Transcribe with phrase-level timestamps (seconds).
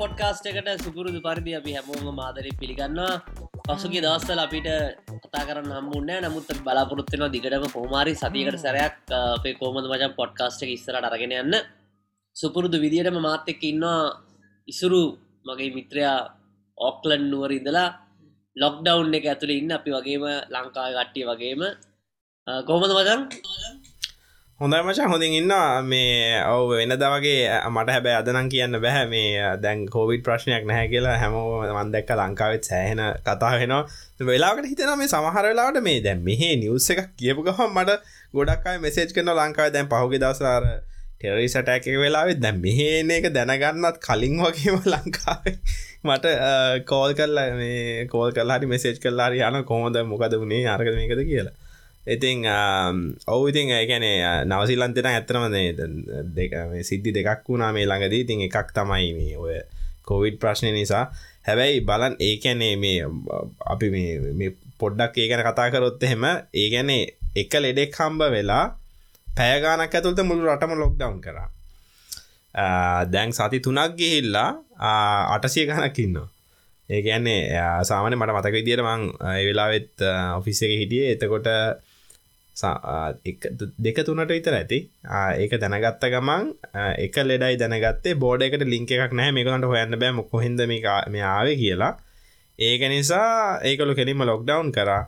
[0.00, 3.22] Podcast එකට සුපුරුදු පරිදි අපි හැමෝම මාදරය පිළිගන්නවා.
[3.68, 4.68] පසුගේ දවස්තල අපිට
[5.24, 11.08] කතා කරන්න හම්බුන්න නමුත් බලාපොරොත්වෙන දිගටම කෝමාරි සතියකට සැරයක් අපේ කෝමද මචන් පොඩ්කාස්ට එක ඉස්සරට
[11.08, 11.54] අරගෙන යන්න.
[12.36, 14.00] සුපුරුදු විදිහටම මාත්‍යක ඉන්නවා
[14.68, 15.02] ඉසුරු
[15.48, 16.18] මගේ මිත්‍රයා
[16.78, 17.88] ඕක්ලන් නුවර ඉඳලා.
[18.56, 20.24] ලොක්ඩවුන් එක ඇතුළ ඉන්න අපි වගේම
[20.54, 21.62] ලංකාව ගට්ටිය වගේම.
[22.66, 23.20] කොහොමද මචන්
[24.60, 25.06] හොඳයි මචා.
[25.06, 25.52] හොඳින් ඉන්න
[25.84, 31.16] මේ ඔව වෙනද වගේ මට හැබැ අදනම් කියන්න බැහැ මේ දැන් කෝවිඩ් ප්‍රශ්නයක් නැහැ කියලා
[31.18, 33.82] හැමෝ මන්දැක්ක ලංකාවෙත් සෑහෙන කතා වෙනවා.
[34.22, 37.98] වෙලාකට හිතන මේ සමහර වෙලාට මේ දැන් මෙහේ නිවස එකක් කියපු ගහම් මට
[38.34, 40.70] ගොඩක්යි මෙසේජ් කරන ලංකාව දැන් පහුගේ දවසාර
[41.18, 45.56] ටෙරරි සටැක වෙලාවෙත් දැන් මෙහේන එක දැනගන්නත් කලින් වගේම ලංකාවේ
[46.04, 46.34] මට
[46.86, 51.56] කෝල් කරලා මේ කෝල් කල්ලාරි මෙසේජ් කල්ලාරි යන කොහොද මොකද වුණේ අරකද මේකද කියලා.
[52.06, 52.46] ඉතිං
[53.26, 54.04] ඔවු ඉතින් ගැන
[54.50, 55.44] නවසිල්ලන්තෙන ඇත්තනම
[56.36, 56.52] දෙක
[56.88, 58.22] සිද්ධි දෙකක් වුණා මේ ළඟදී.
[58.24, 59.56] ඉතින් එකක් තමයි මේ ඔය
[60.08, 61.04] කොවිඩ් ප්‍රශ්නය නිසා.
[61.46, 63.02] හැබැයි බලන් ඒකැනේ මේ
[63.72, 66.24] අපි මේ පොඩ්ඩක් ඒ ගැන කතා කරොත් එහෙම
[66.62, 67.02] ඒ ගැනේ
[67.42, 68.64] එක ලෙඩෙක් හම්බ වෙලා
[69.36, 71.48] පෑගානක් ඇතුළත මුළු රටම ලොක්ඩවන්් කරා.
[73.12, 74.50] දැන් සති තුනක් ගිහිල්ලා
[75.34, 76.28] අටසිය ගණක් ඉන්නවා.
[76.88, 77.40] ඒ ගැන්නේ
[77.88, 79.02] සාමන මට මතක විදිර මං
[79.48, 80.06] වෙලාවෙත්
[80.38, 81.04] ඔෆිස් එක හිටිය.
[81.14, 81.50] එතකොට
[83.84, 84.78] දෙක තුනට විතර ඇති.
[85.42, 86.44] ඒක දැනගත්ත ගමන්
[87.04, 88.14] එක ලෙඩයි දැනගත්තේ.
[88.24, 91.92] බෝඩ එකට ලිංක එකක් නෑ මේකලට හොයන්න බෑ කොහෙද මේ ආවේ කියලා.
[92.58, 95.02] ඒක නිසා ඒකලු කෙලින්ම ලොක්ඩවන් කරා.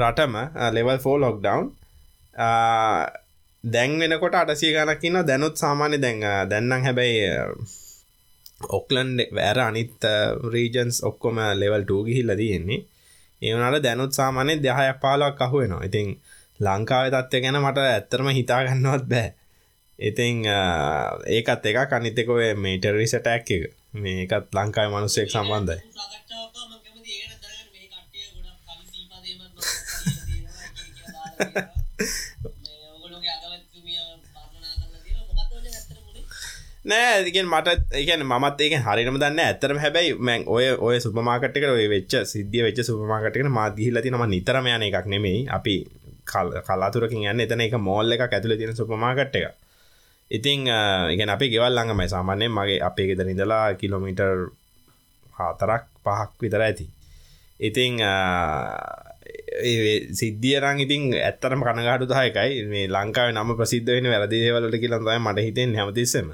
[0.00, 0.34] රටම
[0.76, 1.64] ලෙවල් ෆෝ ලොක්ඩවන්
[3.64, 7.24] දැන් වෙනකොට අටසිය ගනකින්න දැනුත් සාමාන්‍ය දැන් දැන්නම් හැබැයි
[8.78, 10.06] ඔක්ලන්් වැෑර අනිත්
[10.54, 12.80] රීජන්ස් ඔක්කොම ලෙවල් ටූගිහිල්ල තියෙන්නේ.
[13.42, 15.84] ඒවනට දැනුත් සාමානය දහයක් පාලක් අහුවෙනවා.
[15.88, 16.08] ඉතින්
[16.60, 19.28] ලංකාව තත්වය ගැන මට ඇත්තරම හිතාගන්නවත් බෑ.
[19.98, 20.44] ඉතිං
[21.28, 23.64] ඒකත් එක කනිතකොය මේ ටෙරිසටැක් එක.
[23.94, 25.80] මේකත් ලංකායි මනුස්සෙක් සම්බන්ධයි.
[36.84, 42.14] නෑතිගෙන් මට එකන මත් ඒක හරිනම දන්න ඇතරම හැබැයි මැන් ඔය ඔය සුපමාකටක ඔය වෙච්ච
[42.24, 45.46] සිද්ධිය වෙච්ච සුපමාකටක මාදගහිල තිනම නිතරම යන එකක් නෙමෙයි.
[45.48, 45.74] අපි
[46.28, 49.56] කලාතුරකින් යන්න එතන එක මෝල්ල එක ඇතුළ තියෙන සුපමාකට් එක.
[50.30, 50.68] ඉතිං
[51.14, 52.08] ඉගෙන අපි ගෙවල් ළඟමයි.
[52.08, 54.48] සාමාන්‍යයෙන් මගේ අපේ ගෙදර ඉඳලා කිලෝමීටර්
[55.38, 56.86] හතරක් පහක් විතර ඇති.
[57.60, 58.00] ඉතිං
[60.12, 66.28] සිද්ධියරං ඉතින් ඇත්තරම කනගාටු දායකයි මේ ලංකාව නම ප්‍රසිද්ධ වෙන වැරදිදේවලට කියලන්තයි මට හිතෙන් හැමතිස්සම.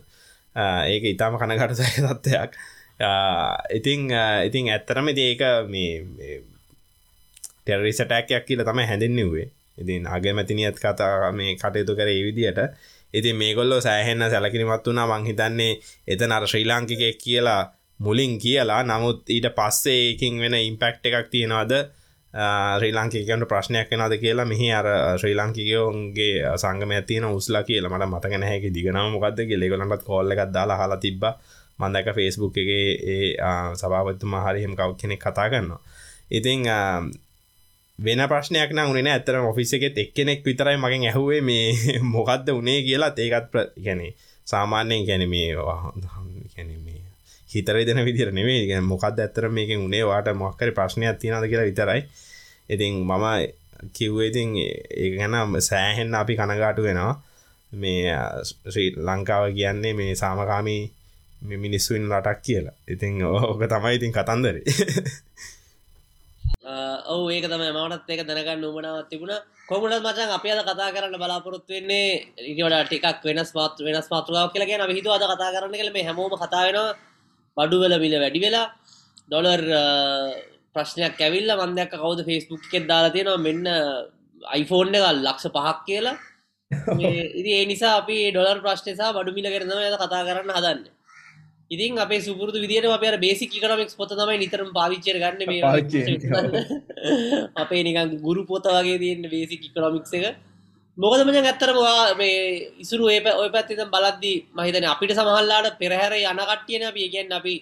[0.86, 2.50] ඒක ඉතාම කනගට සය තත්ත්වයක්.
[3.78, 4.10] ඉතිං
[4.48, 6.42] ඉතිං ඇත්තරම ඒක මේ
[7.64, 9.48] ටෙරිසටැක්යක් කියල තම හැඳෙන්න්නුවේ
[9.78, 12.60] ඉතින් අගමැතිනියත් කතා මේ කටයුතු කර ඒවිදියට
[13.14, 15.06] ඉතින් මේගොල්ලෝ සෑහෙන්න සැලකිරිමත් වුණා.
[15.08, 15.72] මංහිතන්නේ
[16.06, 17.62] එත නර ශ්‍රී ලාංකිකෙක් කියලා
[17.98, 18.82] මුලින් කියලා.
[18.82, 21.72] නමුත් ඊට පස්සේ ඒකින් වෙන ඉම්පෙක්් එකක් තියෙනවාද?
[22.78, 24.88] ශ්‍රී ලාංකිකට ප්‍රශ්නයක් වෙනද කියලා මෙහි අර
[25.20, 27.92] ශ්‍රී ලාංකිකයෝන්ගේ සංගම ඇතින උස්ලා කියලා.
[27.94, 31.22] මට මතක නැහැකි දිගනම මොකක්ද ලෙගලටත් කොල්ල එකක් දාලා හලා තිබ්බ.
[31.78, 33.28] මන්දක ෆෙස්බුක් එක ඒ
[33.80, 35.80] සභාවත්තුම හරිහෙම කව් කෙනෙක් කතා කරනවා.
[36.30, 36.66] ඉතිං
[37.98, 43.12] වෙන ප්‍රශ්නයක් උනේ ඇතර ඔෆිස එකෙත් එක්කෙනෙක් විතරයි මගෙන් ඇහුවේ මේ මොකක්ද උනේ කියලා.
[43.16, 43.52] ඒකත්
[43.84, 44.14] ගැනේ
[44.46, 45.54] සාමාන්‍යයෙන් ගැන මේ
[46.56, 47.04] ගැනීමේ
[47.50, 50.04] හිතර දෙන විදිර නෙවේ ගැ මොකක්ද ඇත්තර මේක උනේ?
[50.04, 52.02] වාට මොක්කර ප්‍රශ්නයක් තියනද කියලා විතරයි.
[52.68, 53.24] ඉතින් මම
[53.92, 57.22] කිව්වේඉතින් ඒ ගැන සෑහෙන් අපි කනගාටු වෙනවා.
[57.72, 58.10] මේ
[58.70, 60.82] ශ්‍රී ලංකාව කියන්නේ මේ සාමකාමී
[61.42, 62.76] මිනිස්සුන් රටක් කියලා.
[62.88, 64.56] ඉතින් ඕක තමයි ඉතින් කතන්දර.
[66.62, 69.32] ඔව ඒක තම මටත් ඒක දැනගන්න උමනාවත් තිබුණ.
[69.68, 74.84] කොමුණත් මචන් අප අද කතා කරන්න බලාපොරොත්තු වෙන්නේ ඉට ටිකක් වෙනස් පාත් වෙනස් පාතුරාව කියලගෙන
[74.90, 76.96] හිතු අද කතා කරන්න කළ මේ හැමෝම කතාවෙනවා
[77.56, 78.66] බඩුවල මිල වැඩි වෙලා.
[79.28, 79.62] ඩොලර්
[80.74, 83.64] ප්‍රශ්නයක් ඇවිල්ල මන්දයක් කවද ෆෙස්බුක් එකෙත් දාලා තියෙනවා මෙන්න
[84.54, 86.16] අයිෆෝන් එක ලක්ෂ පහක් කියලා.
[87.38, 90.93] ඉති ඒ නිසා අපි ඩොලර් ප්‍රශ්නසා බඩු මිල කරනම ඇද කතා කරන්න හදන්න
[91.74, 95.62] ඉතින් අපේ සුපුරදු විදිට අප බේසි කනමික් පොත තමයි නිතරම පාවිච්චර ගන්න මේ
[97.56, 100.36] අපේ නිකන් ගුරු පොත වගේ තියන්න බේසි ඉකනොමික්ස එක.
[100.98, 102.36] මොකදම ඇත්තරවා මේ
[102.78, 107.08] ඉසුරු ඒ ඔය පැත්තිතම් බලද්දී මහිතන අපිට සමහල්ලාට පෙරහැර යනකට්ටියන අපි.
[107.08, 107.54] කියන්න අපි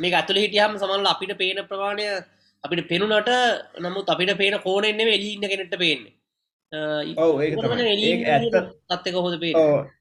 [0.00, 2.06] මේ ඇතුළ හිටියහම සමල්ල අපිට පේන ප්‍රමාණය
[2.64, 3.30] අපිට පෙනුනට
[3.78, 6.12] නමුත් අපිට පේන කෝනෙන්නේ එලින්න කෙනෙට පේන්නේ
[9.04, 9.34] ඒක හොද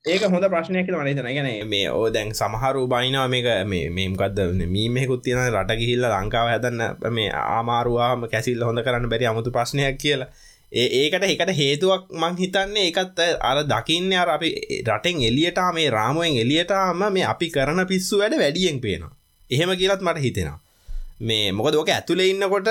[0.06, 5.52] ඒක හොඳ ප්‍රශ්නයක මනතන ගැන මේ ඕ දැන් සමහරු බයිනවා මේක මේ මේමකක්ද මීමෙකුත් තියෙන
[5.52, 6.82] රට ගිහිල්ල ලංකාව හැදන්න
[7.12, 10.30] මේ ආමාරුවාම කැසිල් හොඳ කරන්න බැරි අමුතු ප්‍රශ්නයක් කියලා.
[10.74, 14.50] ඒකට එකට හේතුවක් මං හිතන්නේ එකත් අර දකින්න අර අපි
[14.88, 19.14] රටෙන් එලියට මේ රාමුවෙන් එලියටම මේ අපි කරන පිස්සු වැඩ වැඩියෙන් පේනවා.
[19.50, 20.60] එහෙම කියලත් මට හිතෙනවා.
[21.22, 22.70] මේ මොකද ඕක ඇතුළේ ඉන්නකොට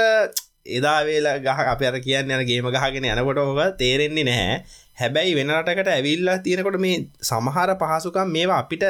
[0.67, 4.63] එදා වේලා ගහ අප අර කියන්න යන ගේම ගහගෙන යනකොට ඕක තේරෙන්නේ නැහැ.
[4.95, 8.85] හැබැයි වෙනටකට ඇවිල්ලා තියෙනකොට මේ සමහර පහසුකම් මේවා අපිට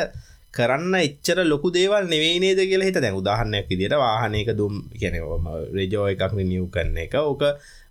[0.52, 6.06] කරන්න එච්චර ලොකු දේවල් නෙවෙයි නේද කියලා හිත දැන් උදාහරණයක් විදිහට වාහනයක දුම් කියනවා රෙජෝ
[6.12, 7.42] එකක් රිනියව් කරන එක ඕක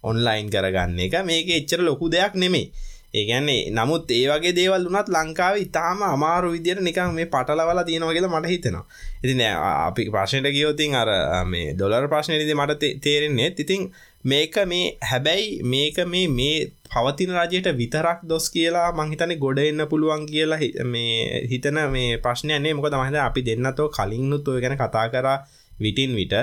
[0.03, 2.67] ඔන්ලයින් කරගන්න එක මේක එච්චර ලොකු දෙයක් නෙමේ
[3.13, 8.33] ඒගැන්නේ නමුත් ඒ වගේ දේවල් වනත් ලංකාව ඉතාම අමාරු විදියට නිකන් මේ පටලවල තියෙනවා කියලා
[8.35, 8.85] මට හිතෙනවා.
[9.23, 9.41] ඉතින්
[9.87, 11.09] අපි ප්‍රශ්නයට ගියෝතින් අර
[11.45, 13.81] මේ ඩොලර් ප්‍රශ්නයේදී මට තේරෙන්නේ ඉතින්
[14.23, 16.57] මේක මේ හැබැයි මේක මේ මේ
[16.93, 20.59] පවතින රජයට විතරක් දොස් කියලා මංහිතන ගොඩ එන්න පුළුවන් කියලා
[20.93, 25.37] මේ හිතන මේ ප්‍රශ්නයන්නේ මොක තමයිද අපි දෙන්නතෝ කලින්නුත් ඔය ගැන කතා කරා
[25.81, 26.33] විටින් විට.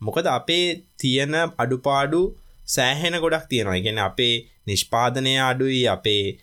[0.00, 0.66] මොකද අපේ
[1.00, 2.20] තියෙන අඩුපාඩු
[2.66, 3.80] සෑහෙන ගොඩක් තියෙනවා.
[3.86, 4.34] ගැන අපේ
[4.66, 6.38] නිෂ්පාදනය අඩුයි අපේ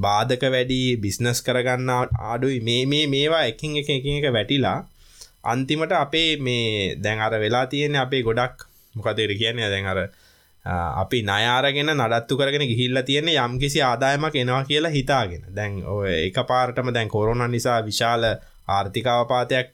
[0.00, 1.90] බාධක වැඩි බිස්නස් කරගන්න
[2.34, 2.60] අඩුයි.
[2.60, 4.78] මේ මේ මේවා එකින් එක එක එක වැටිලා
[5.44, 9.98] අන්තිමට අපේ මේ දැන් අර වෙලා තියෙන අපේ ගොඩක් මොකදර කියන්නේ දැන් අර
[11.02, 15.42] අපි නයාරගෙන නඩත්තු කරගෙන ගිහිල්ල තියෙන යම් කිසි ආදායමක් එනවා කියලා හිතාගෙන.
[15.54, 18.24] දැන් ඔය එක පාරටම දැන් කොරුණ නිසා විශාල
[18.68, 19.68] ආර්ථිකාවපාතයක්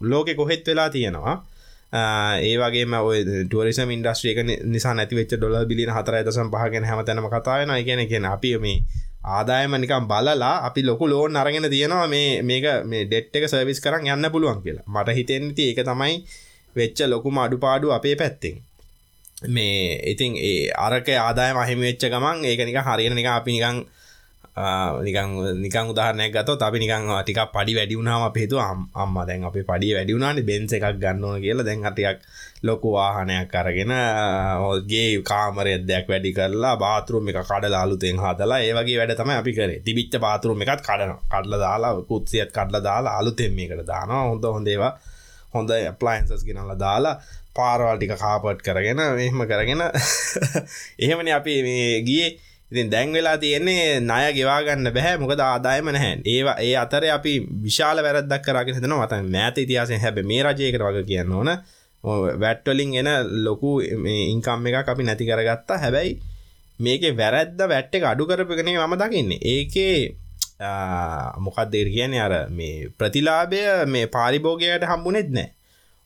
[0.00, 1.44] ලෝකෙ කොහෙත් වෙලා තියෙනවා.
[1.92, 8.02] ඒ වගේ ඔය ටුවරිසම ඉන්ඩස්ට්‍රියක නිසා නැතිවෙච් ඩොල බිලින හතර ඇතසම් පහගෙන හැමතැනම කතායන කියන
[8.06, 8.82] කියෙන අපි මේ
[9.26, 14.06] ආදායම නිකම් බලලා අපි ලොකු ලෝන් අරගෙන තියෙනවා මේ මේක මේ ඩෙට් එක සර්විස් කරන්න
[14.08, 14.86] යන්න පුළුවන් කියලා.
[14.86, 16.14] මට හිතෙන්ති ඒක තමයි
[16.76, 18.56] වෙච්ච ලොකුම අඩුපාඩු අපේ පැත්තෙන්.
[19.46, 23.14] මේ ඉතින් ඒ අරක ආදාය මහිම වෙච්ච ගමන් ඒක නික හරින
[24.56, 29.16] නික අපි නිකං නිකං නිකං උදාහරනයක් ගත අපි නිකං ටික පඩි වැඩි වුණාම පේතු අම්ම
[29.20, 31.64] දැන් අප පඩි වැඩි වුණාට බෙන්ස එකක් ගන්නවන කියලා.
[31.64, 32.18] දැන් හටියක්
[32.62, 33.92] ලොකු වාහනයක් කරගෙන
[34.62, 39.80] ඔගේ කාමරය දෙයක් වැඩි කරලා බාතරුම් එක කඩ ලාලුතෙන් හදලා ඒවගේ වැඩ තම අපි කරේ.
[39.80, 44.24] තිබිච්ච පාතුරුම් එකත් කඩන කඩල දාලා කුත්සියත් කඩල දාලා අලුතෙම් මේකට දානවා.
[44.24, 44.92] හොඳ හොඳේවා
[45.52, 45.70] හොඳ
[46.00, 47.20] ප්ලයින්සස් ගෙනල්ල දාලා
[47.52, 49.84] පාරවල් ටික කාපට් කරගෙන මෙහෙම කරගෙන
[51.02, 52.45] එහෙමන අපි මේ ගියේ.
[52.72, 56.14] ඉතින් දැන් වෙලා තියෙන්නේ ණය ගෙවාගන්න බැහැ මොකද ආදායම නැහැ.
[56.26, 57.32] ඒවා ඒ අතරේ අපි
[57.64, 61.50] විශාල වැරද්දක් කරගෙන හිටනවා මත මෑත ඉතිහාසයෙන් හැබැයි මේ රජයකට වගේ කියන්න ඕන.
[62.42, 63.10] වැට් වලින් එන
[63.44, 65.78] ලොකු මේ ඉන්කම් එකක් අපි නැති කරගත්තා.
[65.78, 66.18] හැබැයි
[66.78, 69.38] මේකේ වැරද්ද වැට් එක අඩු කරපගෙන මම දකින්නේ.
[69.44, 70.16] ඒකේ
[71.38, 75.52] මොකක්ද කියන්නේ අර මේ ප්‍රතිලාභය මේ පාරිභෝගයට හම්බුනේත් නැහැ.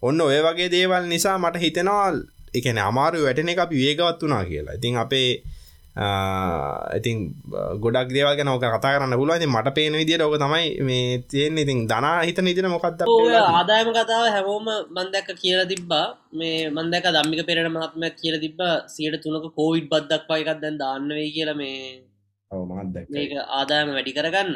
[0.02, 2.12] ඔන්න ඔය වගේ දේවල් නිසා මට හිතෙනවා
[2.54, 4.74] ඒ කියන්නේ අමාරු වැටෙන එක අපි වේගවත් වුණා කියලා.
[4.74, 5.42] ඉතින් අපේ
[5.90, 7.34] ඉතින්
[7.82, 9.38] ගොඩක් දේවල් ගැන ඕක කතා කරන්න පුළුවන්.
[9.38, 11.64] ඉතින් මට පේන විදිහට ඕක තමයි මේ තියෙන්නේ.
[11.66, 16.06] ඉතින් ධනා හිතන විදිහට මොකක්ද ආදායම කතාව හැමෝම මම දැක්ක කියලා තිබ්බා.
[16.32, 18.74] මේ මම දැක්ක ධම්මික පෙරේර මහත්මයා කියලා තිබ්බා.
[18.88, 22.06] 103ක කොවිඩ් බද්දක් වගේ එකක් දැන් දාන්න වෙයි කියලා මේ
[22.50, 23.14] ඔව් මමත් දැක්කා.
[23.14, 24.54] මේක ආදායම වැඩි කරගන්න.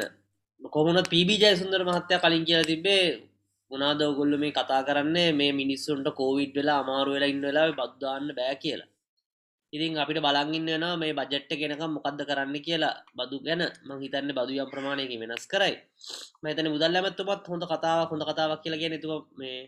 [0.73, 3.03] කොහොමද පීබී ජයසුන්දර මහත්තයා කලින් කියලා තිබ්බේ
[3.71, 8.27] මොනාද ඔයගොල්ලෝ මේ කතා කරන්නේ මේ මිනිස්සුන්ට කොවිඩ් වෙලා අමාරු වෙලා ඉන්න වෙලාවේ බද්ද දාන්න
[8.37, 8.89] බෑ කියලා
[9.75, 12.93] ඉතින් අපිට බලංගින්න වෙනවා මේ බජට්ට කෙනකම් මොකක්ද කරන්න කියලා.
[13.13, 15.73] බදු ගැන මං හිතන්න බදු යම් ප්‍රමාණයක වෙනස් කරයි.
[16.43, 19.59] මතන මුදල් ඇමත්තුමත් හොඳ කතාව හොඳ කතාවක් කියලා ගෙන තුව මේ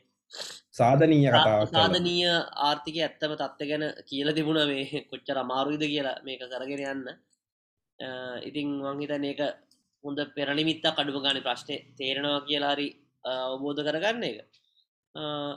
[0.74, 1.32] සාධනීය
[1.72, 2.28] සාධනීය
[2.64, 7.08] ආර්ථික ඇත්තම තත්ත ගැන කියල තිබුණ මේ කොච්චර අමාරුයිද කියලා මේක කරගෙන යන්න.
[8.44, 9.42] ඉතිං වංහිතන ඒක
[10.04, 12.88] හොඳ පෙරණිමිත්තා කඩුම ගාන ප්‍රශ්නය තේරෙනවා කියලාරි
[13.26, 14.38] අවබෝධ කරගන්න එක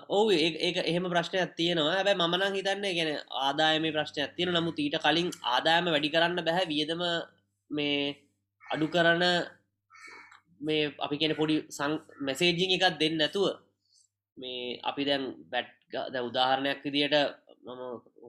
[0.08, 1.94] ඔවු ඒ එහෙම ප්‍රශ්නයක් තියෙනවා.
[1.94, 7.02] හැබැ මමනං හිතන්නේ ගැන ආදායම ප්‍රශ්නයක් තියෙන නමුත් ඊට කලින් ආදායම වැඩි කරන්න බැහැ වියදම
[7.70, 8.16] මේ
[8.64, 9.24] අඩු කරන
[10.60, 13.46] මේ අපි කියෙන පොඩි සං මැසේජිං එකක් දෙන්න නැතුව
[14.38, 15.70] මේ අපි දැන් බැට්
[16.12, 17.16] ද උදාහරණයක් විදියට
[17.66, 17.80] මම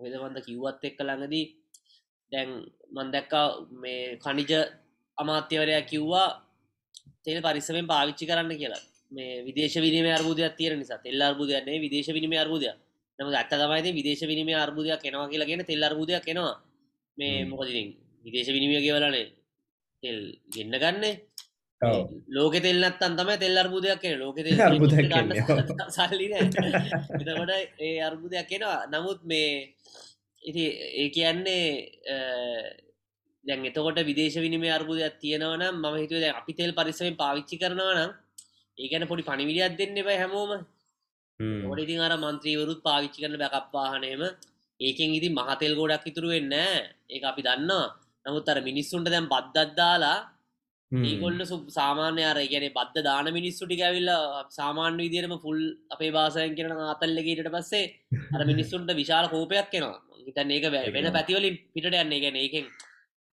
[0.01, 1.47] හොදමන්ද කිව්වත් එක්ක ළඟදී
[2.31, 2.49] දැන්
[2.95, 3.47] මන්දැක්කා
[3.81, 4.51] මේ කනිජ
[5.17, 6.29] අමාත්‍යවරයා කිව්වා
[7.23, 8.83] තෙල් පරිස්සමෙන් පාවිච්චි කරන්න කියලා.
[9.11, 12.67] මේ විදේශ විනිම අර්බුදයක් තියෙන නිසා තෙල් අර්බුදයන්නේ විදේශ විනිම අර්බුදය
[13.19, 16.55] නම ඇත්ත තමයි විදේශ විනිම අර්බුදයක් කෙනවා කියලාගෙන තෙල් අර්බුදයක් කෙනවා
[17.17, 17.89] මේ මොකදිින්
[18.25, 19.25] විදේශ විනිමිය කියවලනේ
[20.03, 21.13] තෙල් ගෙන්න්න ගන්නේ.
[22.27, 24.37] ලෝක තෙල්න්නත්තන් තම තෙල් අර්බුදයක් කියෙන ලෝක
[25.95, 29.73] සල්ලි එතකොට ඒ අර්බුදයක් කෙනවා නමුත් මේ
[30.43, 30.63] ඉති
[30.95, 31.65] ඒ කියන්නේ
[33.45, 38.11] දැන් එතකොට විදේශ විනිම අර්බුදයක් තියෙනවන ම හිතුව අපි තෙල් පරිසමෙන් පාවිච්චි කරනවා නම්
[38.81, 40.51] ඒගැන පොඩි පනිවිඩියක් දෙන්න බයි හැමෝම.
[41.71, 44.21] ොඩිති අර මන්ත්‍රීවරුත් පාවිච්චි කරන බැකප්වාහනයම
[44.79, 47.87] ඒකෙන් ඉති මහතෙල් ගෝඩක් ඉතුරු වෙන්න ඒ අපි දන්නවා.
[48.25, 50.19] නමුත් අර මිනිස්සුන්ට දැම් බද්දත්දාලා
[50.91, 54.11] ඒගොල්ල සු සාමාන්‍ය අර ගැන බද්ධ දාන මිනිස්සු ටික ඇවිල්ල
[54.51, 55.59] සාමාන්‍ය විදිරම ෆුල්
[55.89, 57.85] අපේ බාසයන් කරන අතල්ලගේට පස්සේ
[58.35, 62.19] අර මිනිස්සුන්ට විශාල කෝපයක් කෙනවා හිතන් ඒක වෙන පැතිවලින් පිට යන්නේ.
[62.19, 62.65] ගැන ඒකෙන්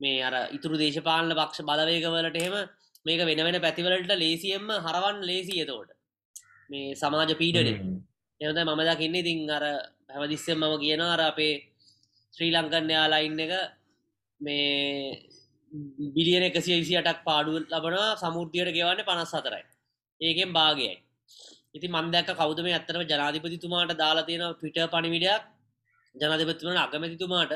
[0.01, 2.55] මේ අර ඉතුරු දේශපාලන පක්ෂ බලවේකවලට එහෙම
[3.07, 5.91] මේක වෙන වෙන පැතිවලට ලේසියෙන්ම හරවන් ලේසි එතෝට
[6.69, 7.69] මේ සමාජ පීඩන
[8.41, 9.21] එවද මම දකින්නේ.
[9.23, 9.63] ඉතින් අර
[10.09, 11.53] හැමදිස්සෙන් මම කියන අර අපේ
[12.33, 13.53] ශ්‍රී ලංකන් යාලාඉන්න එක
[14.41, 14.61] මේ
[16.15, 19.63] බිලියන එකසිය විසියටක් පාඩුව ලබනවා සමුෘතියට ගෙවන්න පනස් අතරයි
[20.21, 20.93] ඒකෙන් භාගයයි.
[21.75, 25.41] ඉති මන්දැක කෞද මේ ඇත්තරම ජනාධිපතිතුමාට දාලා තියෙන පිට පණිවිඩයක්?
[26.15, 27.53] ජනධපතිවන අගමැතිතුමාට.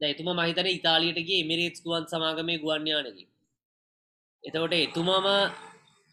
[0.00, 3.24] දැතුම මහිතන ඉතාලියටගේ එමිරේටස් ගුවන් සමාගමය ගුවන්්‍යානකි
[4.44, 5.28] එතකොට එතුමම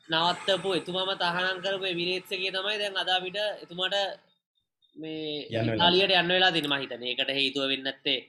[0.07, 3.95] නවත්තපු එතුමම තහනම් කරපු මිරේත්සගේ තමයි දැන් අදාවිට එතුමාට
[4.97, 8.19] මේ යාලියට යන්න වෙලා දින මහිතන ඒකට හේතුව වෙන්නත්තේ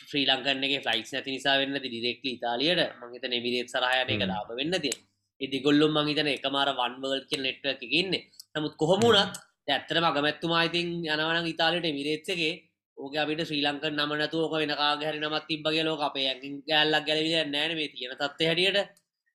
[0.00, 2.82] ශ්‍රී ලංකන්නගේ ෆලයිස් නැති නිසා වෙන්න දිරෙක්ල ඉතාලියට.
[3.02, 4.94] මහිත මිරේත් සරහයන එක ලාබ වෙන්න තිය
[5.40, 8.14] ඉදි ගොල්ලුම් මහිතන එකමාර වන්වල් කිය නෙට්ව එකඉන්න
[8.54, 9.34] නමුත් කොහොමුණත්
[9.68, 12.52] ඇත්තර මගමැත්තුමා ඉතින් යනවන ඉතාලයට මිරේත්සගේ
[12.98, 17.34] ඕක අපිට ශ්‍රී ලංක නමනතු ඕක වෙන කාගහරි නමත් තිබ්බගේ ලෝක අපේ ඇකින් ගැල්ලක් ගැලවිල
[17.54, 18.90] නෑන මේ තියෙන තත්ව හැටියට.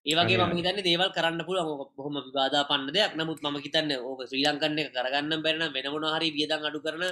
[0.05, 3.11] ඒවගේ ම හිතන්න දේවල් කරන්න පුළුව බොහොම විවාදා පන්න දෙයක්.
[3.19, 7.03] නමුත් ම හිතන්න ඕක ශ්‍රී ලංකන්න කරගන්න බැරන වෙනමන හරි වියදන් අඩු කරන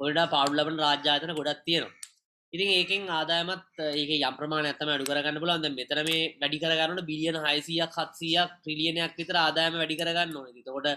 [0.00, 1.96] ඔොඩ පවුල්ලබන රාජ්‍යාතන ගොඩත් තියෙනවා.
[2.52, 7.96] ඉතින් ඒකෙන් ආදායමත් ඒක යම්ප්‍රමාණ ඇතම අඩු කරගන්න පුලන්ද මෙතර මේ වැඩි කරගන්නට බිලියන හයිසියක්
[7.96, 10.46] හත්සියක් ට්‍රිලියනයක් විතර ආදායම වැඩි කරගන්න ඕන.
[10.66, 10.88] තකොට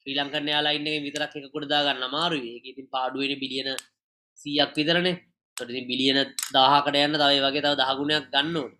[0.00, 3.70] ශ්‍රී ලංකන්න යාලාඉන්න විතරක් එක කොඩදා ගන්න මාරු ඉතින් පාඩුවෙන බිලියන
[4.38, 5.16] සීයක් විතරනේ.
[5.56, 6.18] තොටති බිලියන
[6.54, 8.74] දාහකට යන්න තවයි වගේ තව දහගුණයක් ගන්නවට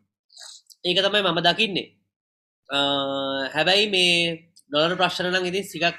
[0.85, 1.87] ඒක තමයි මම දකින්නේ.
[3.55, 4.12] හැබැයි මේ
[4.67, 5.97] ඩොලර් ප්‍රශ්නලං ඉතින් සිකක්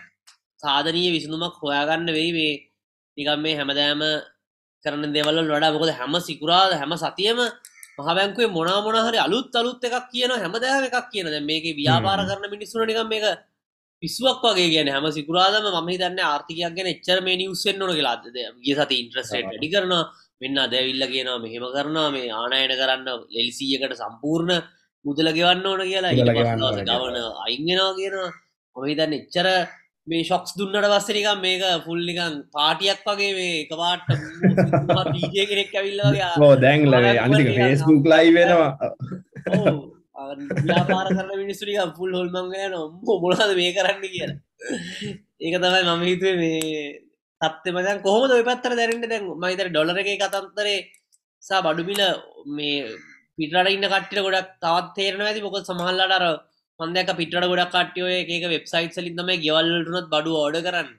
[0.64, 2.32] සාධනීය විසඳුමක් හොයාගන්න වෙයි.
[2.34, 2.54] වේ
[3.18, 4.04] නිකම් මේ හැමදෑම
[4.86, 7.40] කරන දෙවල වඩා මොකද හැම සිකුරාද හැම සතියම
[8.00, 13.08] මහබැංකුවේ මොනා මොනහරි අලුත් අලුත් එකක් කියන හැමදෑම එකක් කියන මේක ව්‍යාපාර කරන මිනිස්සුන නිකම්
[13.08, 13.26] මේක
[14.04, 18.24] පිස්සුවක් වගේ ගැන හැම සිකුරාදම මම හිතන්න ආර්ථිකයක් ගැන එච්චර මේ නිවස්සෙන් ඕන කියලාද
[18.64, 19.94] ගිය සති ඉන්ට්‍රස්ටේට් වැඩි කරන
[20.42, 22.10] මෙන්න අදැවිල්ල කියනවා මෙහෙම කරනවා.
[22.12, 24.56] මේ ආනයන කරන්න ලෙලිසීයකට සම්පූර්ණ
[25.06, 26.14] මුදල ගෙවන්න ඕන කියලා.
[26.14, 28.32] ගවන අයිගෙනවා කියනවා.
[28.76, 29.48] මොම හිතන්න එච්චර
[30.08, 34.04] මේ ශොක්ස් දුන්නට වස්සනිකම් මේක ෆුල්ලිකන් පාටියක් වගේ මේ එකවාට
[35.50, 38.70] කෙනෙක් ඇවිල්ලගේ ඕ දැන්ල අනික ෆේස්බුක් ලයි වෙනවා
[40.70, 42.76] ව්‍යාපාර කරන මිනිස්සුරික පුල් හොල්මංගන
[43.26, 44.02] මොනද මේ කරන්න?
[44.06, 44.38] කියලා.
[45.42, 46.64] ඒක තමයි මම හිතුවේ මේ
[47.42, 50.78] තත්ත මදන් කොහොම ඔය පත්තර දැරට දැන් මයිතර ඩොලර එක කතන්තරේ
[51.44, 52.02] සා බඩුමිල
[52.58, 52.80] මේ
[53.38, 55.46] පිටට ඉන්න කට්ටිට ගොඩක් තවත් තේරන ඇති.
[55.46, 56.26] මොක සමහල්ලට අර
[56.80, 60.90] මන්දක පිට ගොඩක් කට්ටියෝ එක වෙබ්සයිට් සලින් තමයි ගෙවල්ලටනත් බඩු ඕඩ කරන්න.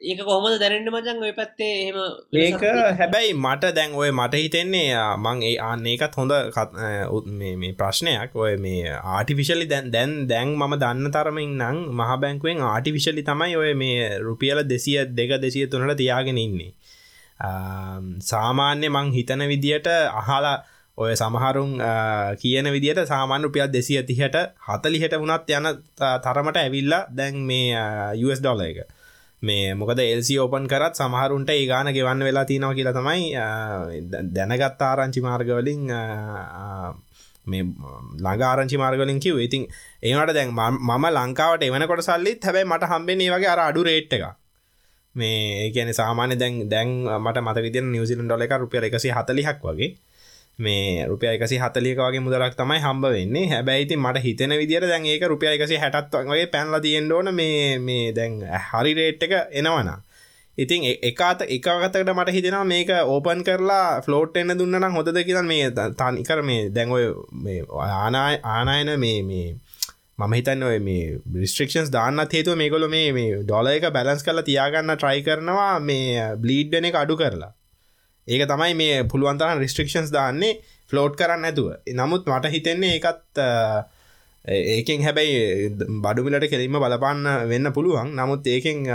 [0.00, 1.96] ඒක කොහොමද දැනට මචන් ඔය පැත්තේ එහෙම
[2.42, 2.62] ඒක
[2.98, 6.32] හැබැයි මට දැන් ඔය මට හිතෙන්නේ මං ඒ අන්න ඒකත් හොඳ
[7.60, 8.32] මේ ප්‍රශ්නයක්.
[8.34, 13.74] ඔය මේ ආටිවිශලි දැන් දැන් දැන් මම දන්න තරමින් නං මහ බැංකුවෙන් ආටිවිශලි තමයි ඔය
[13.74, 16.72] මේ රුපියල දෙසිය දෙක දෙසිය තුනට තියාගෙන ඉන්නේ.
[18.30, 19.90] සාමාන්‍ය මං හිතන විදියට
[20.20, 20.56] අහලා
[20.98, 21.76] ඔය සමහරුන්
[22.40, 25.68] කියන විදිට සාමාන්‍ය රුපියල් දෙසිය තිහට හතලිහට වුණත් යන
[26.24, 27.76] තරමට ඇවිල්ලා දැන් මේ
[28.40, 28.80] ඩොල එක
[29.42, 33.22] මේ මොකද එල්සි ඕපන් කරත් සමහරුන්ට ඒ ගාන ගෙවන්න වෙලා තියෙනවා කියලා තමයි
[34.32, 35.86] දැනගත් ආරංචි මාර්ගවලින්
[37.46, 37.62] මේ
[38.18, 39.64] ළඟාරංචි මාර්ගලින් කිව ඉතින්
[40.02, 44.24] ඒවට දැන් මම ලංකාවට එවනකොට සල්ලිත් හැබැයි මට හම්බෙන් ඒ වගේ අර අඩු රේට් එක
[45.14, 49.90] මේ කියන සාමාන්‍ය දැන් දැන් මට මත විදින නිවසිලන් ඩොල එක රුපිය එකසි හතලිහක් වගේ.
[50.60, 53.46] මේ රුපිය එකසි හතලික වගේ මුදලක් තමයි හම්බ වෙන්නේ.
[53.48, 58.06] හැබැයිති මට හිතන විදිර දැන් ඒක රුපිය එකසි හැටත් වගේ පැන්ල තියෙන්ට ඕන මේ මේ
[58.12, 58.38] දැන්
[58.68, 59.98] හරි රේට් එක එනවනා
[60.58, 66.42] ඉතින් එකාත එකගතකට මට හිතෙනවා මේක ඕපන් කරලා ෆලෝට් එන්න දුන්නන හොඳද කියලා මේ තනිකර
[66.42, 67.04] මේ දැන්ඔය
[67.80, 69.46] ආනාය ආනායන මේ මේ
[70.18, 74.94] මම හිතන්න ඔය මේ බිස්ට්‍රක්ෂන්ස් දාන්න හේතුව මේකොල මේ මේ ඩොල එක බැලන්ස් කරලා තියාගන්න
[74.94, 77.52] ට්‍රයි කරනවා මේ බ්ලීඩ්ඩන එක අඩු කරලා.
[78.28, 80.58] ඒක තමයි මේ පුළුවන්තරන් රිස්ට්‍රික්ෂන්ස් දාන්නේ
[80.90, 83.40] ෆලෝට් කරන්න ඇතුව නමුත් මට හිතෙන්නේ ඒකත්
[84.44, 85.68] ඒකෙන් හැබැයි
[86.00, 88.14] බඩුමිලට කෙරීම බලපන්න වෙන්න පුළුවන්.
[88.16, 88.86] නමුත් ඒකෙන්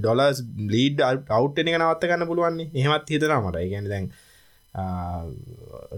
[0.00, 2.70] ඩොලස් බ්ලීඩ් අවට් එක නවත්ත ගන්න පුළුවන්නේ.
[2.74, 3.68] එහෙමත් හිතනා මට.
[3.70, 4.08] ගැන දැන්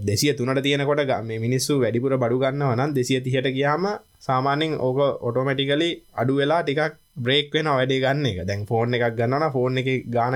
[0.01, 3.85] දෙසිය තුනට තියනකොට මේ මිනිස්සු වැඩිපුර බඩු ගන්න වනන් දෙසිය තිහට ගියාම
[4.19, 8.39] සාමානෙන් ඕක ඔටෝමැටිකලි අඩු වෙලා ටිකක් බ්‍රේක් වෙන වැඩි ගන්න එක.
[8.47, 10.33] දැන් ෆෝන් එකක් ගන්නන ෆෝන් එක ගාන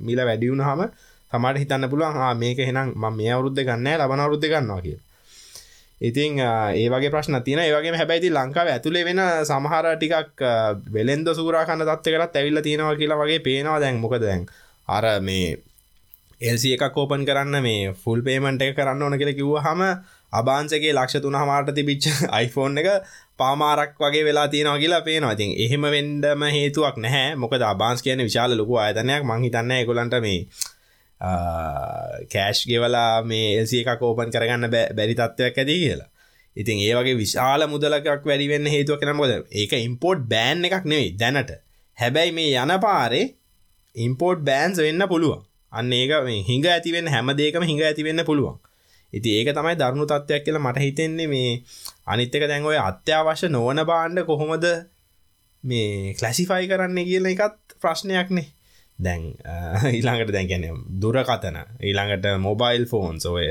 [0.00, 0.82] මිල වැඩියුණ හම
[1.32, 4.98] තමට හිතන්න පුළුවන් මේක හෙනම් ම මේ අවුද්ධ ගන්න ලබන අවුද්ධ ගන්නවා කිය
[6.00, 10.44] ඉතින් ඒවගේ ප්‍රශ්න තින ඒවගේ හැබැයිති ලංකාව ඇතුළේ වෙන සමහර ටිකක්
[10.88, 13.96] වෙලෙන්ද සූරාකන්න තත්වකරත් ඇවිල්ල තියෙනවා කියලා වගේ පේනවා දැන්.
[13.96, 14.46] මොකද දැන්?
[14.88, 15.58] අර මේ
[16.40, 19.80] එල්සි එකක් කෝපන් කරන්න මේ ෆුල් පේමන්ට එක කරන්න ඕන කියල කිව්ව හම
[20.32, 22.06] අබාන්සගේ ලක්ෂ තුන හමාට තිබිච්ච
[22.44, 22.88] iPhoneෆෝන් එක
[23.36, 25.32] පාමාරක් වගේ වෙලා තියෙනවා කියලා පේනවා.
[25.32, 27.34] ඉතින් එහෙම වෙන්ඩම හේතුවක් නැහැ.
[27.36, 30.38] මොකද අබාන්ස් කියන විශාල ලොකු අයතනයක් මංහිතන්න එකොලන්ට මේ
[32.28, 36.08] කෑෂ් ගෙවලා මේ එල්සි එකක් ඕපන් කරගන්න බැරි තත්ත්වයක් ඇති කියලා.
[36.56, 41.50] ඉතින් ඒ වගේ විශාල මුදලකක් වැඩිවෙන්න හේතුව කෙන මොද ඒක ඉම්පෝර්ට් බෑන් එකක් නෙවෙයි දැනට.
[41.98, 43.26] හැබැයි මේ යන පාරේ
[43.96, 45.47] ඉම්පෝර්ට් බෑන්ස් වෙන්න පුළුවන්.
[45.72, 46.12] අන්න ඒක
[46.46, 48.58] හිඟ ඇතිවෙන්න හැම දේකම හිඟ ඇතිවෙන්න පුළුවන්.
[49.12, 51.50] ඉති ඒක තමයි දරුණු තත්ත්වයක් කියලා මට හිතෙන්නේ මේ
[52.06, 54.66] අනිත්තක දැන් ඔය අත්‍යවශ්‍ය නොවන බාණ්ඩ කොහොමද
[55.64, 58.48] මේ කලසිෆයි කරන්න කියල එකත් ප්‍රශ්නයක්නේ
[58.98, 59.22] දැන්
[59.92, 60.66] ඊළඟට දැන් ගැන
[61.00, 63.46] දුරකතන ඊළඟට මොබයිල් ෆෝන්ස් ඔය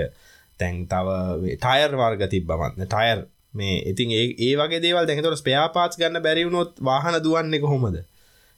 [0.59, 1.17] තැන් තව
[1.57, 7.17] ටයර් වර්ග තිබ්බවන්න ටයර් මේ ඉතින් ඒ ඒ වගේ දේවල් දැකතොට ස්පයාපාස් ගන්න බැරිවුණොත් වාහන
[7.23, 7.97] දුවන්නේ කොහොමද?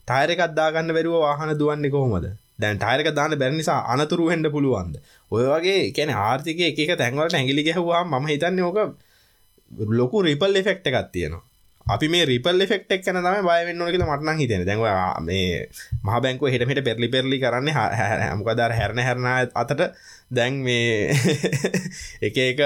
[0.08, 2.26] ටයර එකක් දාගන්න බැරුව වාහන දුවන්නේ කොහොමද?
[2.60, 4.96] දැන් ටයරක දාන්න බැරි නිසා අනතුරු හෙන්ඩ පුළුවන්ද?
[5.30, 8.78] ඔය වගේ කැන ආර්ථික එක තැන්වලට ඇගිලි ගැහවා ම හිතන්නේ ඕක
[9.92, 11.44] ලොකු රිපල් එෆෙක්ට එකක් තියෙනවා.
[11.86, 14.82] අපි මේ රිපල් ෙක්ටක් කන තම බයවෙන්න කියල මටන හිතෙන දැව
[15.22, 15.66] මේ
[16.04, 19.82] මහ බැංකුව හෙටමට පෙරලි පෙරලි කරන්න හමකදර හැරණ හැරණ අතට
[20.30, 21.10] දැන් මේ
[22.26, 22.60] එක එක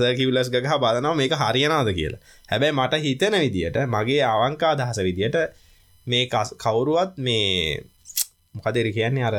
[0.00, 2.20] සකිවලස් ගහ බදනවා මේක හරියනාද කියලා.
[2.48, 5.36] හැබැයි මට හිතන විදියට මගේ අවංකා අදහස විදියට
[6.06, 6.28] මේ
[6.58, 7.82] කවුරුවත් මේ
[8.54, 9.36] මොකදර කියන්නේ අර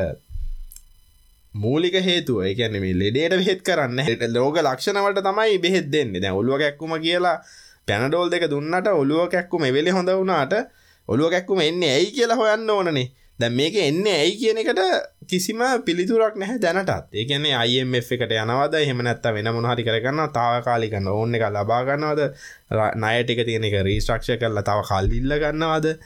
[1.53, 6.13] මූලික හේතුව එකන මේ ලෙඩේට බෙහෙත් කරන්න හට ලෝක ලක්ෂණවට තමයි බෙහෙත් දෙන්න.
[6.15, 7.38] දැ ඔලුව කැක්කුම කියලා
[7.88, 10.53] පැනඩෝල් දෙක දුන්නට ඔලුව කැක්කුම වෙලි හොඳ වුණාට
[11.08, 13.08] ඔලුව කැක්කුම එන්න ඇයි කියලා හොයන්න ඕනනේ.
[13.39, 14.80] දැ මේක එන්න ඇයි කියන එකට
[15.27, 17.12] කිසිම පිළිතුරක් නැහැ දැනටත්.
[17.13, 18.77] ඒකන අයිF එකට යනවද?
[18.80, 22.22] එහෙමනැත්ත වෙන මොහරි කරගන්න තාවකාලිකන්න ඕන්න එක ලබාගන්නවද
[23.03, 25.98] නයටික තියෙන එක රීස්ට්‍රක්ෂ කරලා තව කල්ලිල්ල ගන්නවද?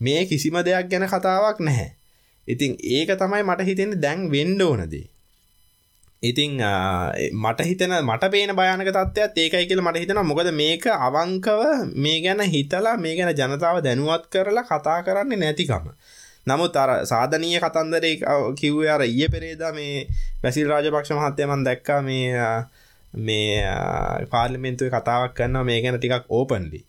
[0.00, 1.99] මේ කිසිම දෙයක් ගැන කතාවක් නැහැ.
[2.48, 5.06] ඉතින් ඒක තමයි මට හිතෙන දැන් වෙන්ඩ ඕනදී.
[6.22, 6.60] ඉතිං
[7.34, 11.62] මට හිතන මට පේන භයනක තත්වයක් ඒකයි කියල මට හිතන මොකද මේක අවංකව
[11.96, 15.86] මේ ගැන හිතලා මේ ගැන ජනතාව දැනුවත් කරලා කතා කරන්නේ නැතිකම.
[16.46, 18.16] නමුත් අර සාධනීය කතන්දරේ
[18.54, 20.06] කිව්ව අර ඊය පෙරේද මේ
[20.42, 22.28] වැසිල් රාජපක්ෂ මහත්තයමන් දැක්කා මේ
[23.14, 23.64] මේ
[24.30, 26.80] පාර්ලිමෙන්තුව කතාවක් කරන්න මේ ගැන ටිකක් ඕපන්ලි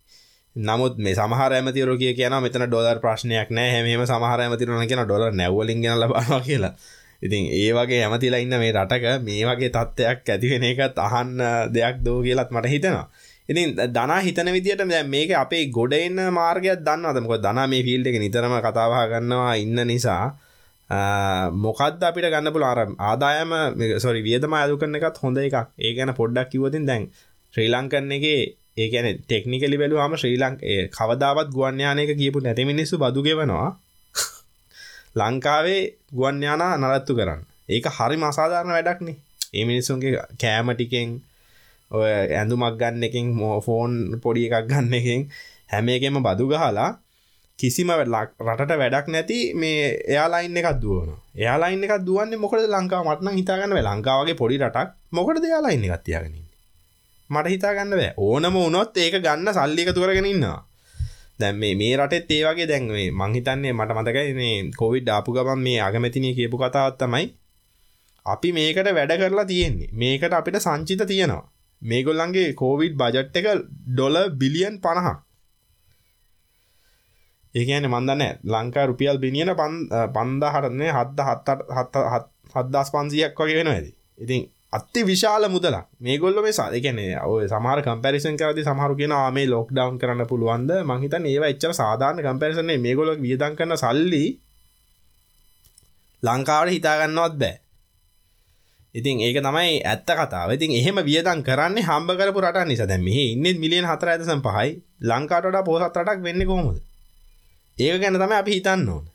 [0.56, 5.32] නමුත් මේ සමහර ඇමතිවරු කිය කියන මෙතන ඩොලර් ප්‍රශ්නයක් නෑ හැම සමහර ඇමතිරුණ කියෙන ඩොල
[5.32, 6.74] නැවලින් ගෙන ලබනවා කියලා.
[7.22, 11.40] ඉතින් ඒ වගේ ඇමතිලා ඉන්න මේ රටක මේ වගේ තත්ත්වයක් ඇතිවෙන එකත් අහන්න
[11.74, 13.08] දෙයක් දෝ කියලත් මට හිතෙනවා.
[13.50, 18.20] ඉතින් දනා හිතන විදිට මේක අපේ ගොඩ එන්න මාර්ගයක් දන්න අදමක දනා මේ ෆිල්ඩ එක
[18.20, 20.36] නිතරම කතාවා ගන්නවා ඉන්න නිසා.
[21.64, 23.52] මොකද අපිට ගන්න පුළ අර ආදායම
[24.00, 25.58] සොරි වියදම අයදු කරන එකත් හොඳ එකක්.
[25.80, 27.08] ඒ ගැන පොඩ්ඩක් කිවතින් දැන්
[27.54, 28.26] ශ්‍රී ලංකන්න එක
[28.78, 30.60] ඒකැන ටෙක්නිකලි බැලුවාම ශ්‍රී ලංක
[30.92, 33.70] කවදාවත් ගුවන්්‍යානයක කියපු නැති මිනිස්සු බදු ගෙවනවා.
[35.20, 35.82] ලංකාවේ
[36.14, 37.42] ගුවන්්‍යානා නරත්තු කරන්න.
[37.70, 39.18] ඒක හරි මසාධාරණ වැඩක්නේ
[39.54, 41.10] ඒ මිනිස්සුන්ගේ කෑමටිකෙන්
[41.92, 45.22] ඔය ඇඳුමක් ගන්න එකින් මෝෆෝන් පොඩි එකක් ගන්න එකින්
[45.68, 46.92] හැම එකෙම බදු ගහලා
[47.60, 53.04] කිසිම රටට වැඩක් නැති මේ එයාලයින් එකක් දුවන එයාලයින් එකක් දුවන්නේ මොකද ලංකාව?
[53.06, 56.41] මටන හිතාගන්න ලංකාවගේ පොඩි රටක් මොකට දෙයාලයින්න ගත්තියාගෙන
[57.34, 58.12] මට හිතාගන්න බෑ.
[58.26, 60.60] ඕනම වුණොත් ඒක ගන්න සල්ලි එකතු කරගෙන ඉන්නවා.
[61.40, 62.68] දැන් මේ මේ රටෙත් ඒ වගේ.
[62.72, 67.26] දැන් මේ මං හිතන්නේ මට මතකයි මේ කොවිඩ් ආපු ගමන් මේ අගමැතිනිය කියපු කතාවක් තමයි
[68.26, 69.90] අපි මේකට වැඩ කරලා තියෙන්නේ.
[69.94, 71.44] මේකට අපිට සංචිත තියෙනවා.
[71.82, 73.48] මේගොල්ලන්ගේ කෝවිඩ් බජට් එක
[73.88, 75.18] ඩොල බිලියන් පණහක්.
[77.56, 79.52] ඒකන මන්දන්න ලංකා රුපියල් බිනියන
[80.16, 81.96] පන්ද හරන්නේ හත්ද හත්ත
[82.54, 83.92] හත්දස් පන්සියක් වගේ වෙන ඇති.
[84.24, 85.88] ඉතින් අත්ති විශාල මුදලක්.
[86.00, 90.72] මේගොල්ල මේ සාධකනේ ඔය සමහර කම්පැරිසන් කරදි සමහරු කියෙන මේ ලොක් ඩවන් කරන්න පුළුවන්ද?
[90.84, 94.24] මහිතන් ඒවා එච්චර සාධාරණ කම්පැරිසන්නේ මේගොලොක් වියදන් කරන සල්ලි
[96.24, 97.56] ලංකාවට හිතාගන්නවත් බෑ.
[98.96, 100.50] ඉතින් ඒක තමයි ඇත්ත කතාව.
[100.52, 102.88] ඉතින් එහෙම වියදන් කරන්නේ හම්බ කරපු රට නිසා.
[102.88, 104.70] දැන් මෙහි ඉන්නේ මිලියන 4 ඇතසම් පහයි.
[105.04, 106.80] ලංකාවට වඩා පොහොසත් රටක් වෙන්නේ කොහොමද?
[107.78, 109.11] ඒක ගැන තමයි අපි හිතන්න ඕන.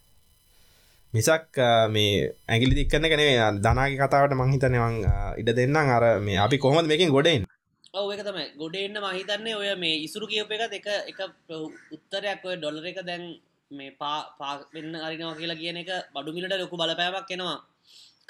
[1.16, 1.58] මිසක්
[1.94, 2.12] මේ
[2.52, 4.96] ඇගිලි දික්කන්න කනේ දනාගේ කතාවට මංහිතනවන්
[5.40, 5.92] ඉඩ දෙන්නම්.
[5.96, 7.42] අර මේ අපි කොහොමද මේකින් ගොඩෙන්
[7.94, 8.46] ඔව එක තමයි.
[8.60, 11.20] ගොඩෙන්න්න මහිතන්නේ ඔය මේ ඉසුරු කියප එක එක එක
[11.94, 12.40] උත්තරයක්.
[12.48, 13.24] ඔය ඩොලර එක දැන්
[13.70, 17.58] මේ පා පා වෙන්න අරිනවා කියලා කියන එක බඩුමිලට ලොකු බලපෑමක් එනවා.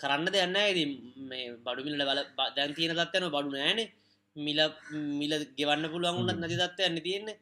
[0.00, 0.84] කරන්න දෙන්න ඇති
[1.30, 2.20] මේ බඩුමිලට බල
[2.56, 3.80] දැන් තියෙන දත්යන බඩු නෑන.
[4.36, 4.60] මිල
[5.20, 7.36] මිල ගෙවන්න පුළුවන් උන්නත් නැති දත්ව ඇන්න තියෙන්නේ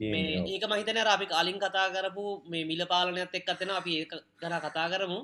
[0.00, 4.86] ඒක මහිතන අපි කලින් කතා කරපු මේ මිල පාලනයත් එක් අතෙන අපි ඒ කර කතා
[4.92, 5.20] කරමු.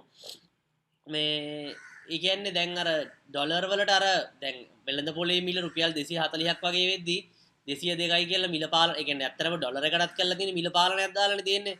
[1.07, 1.75] මේ
[2.11, 2.89] ඒකන්නේ දැන් අර
[3.31, 4.05] ඩොලර්වලට අර
[4.43, 4.57] දැන්
[4.87, 7.21] වෙළඳ පොලේ මිල රුපියල් දෙසි හතලියක් වගේ වෙද්දී
[7.69, 11.79] දෙසිය දෙකයි කියල මිල පාල එක ඇත්තරම ඩොලර එකටත් කල්ල තින මිල පාලන ඇදාලන තියන්නේ.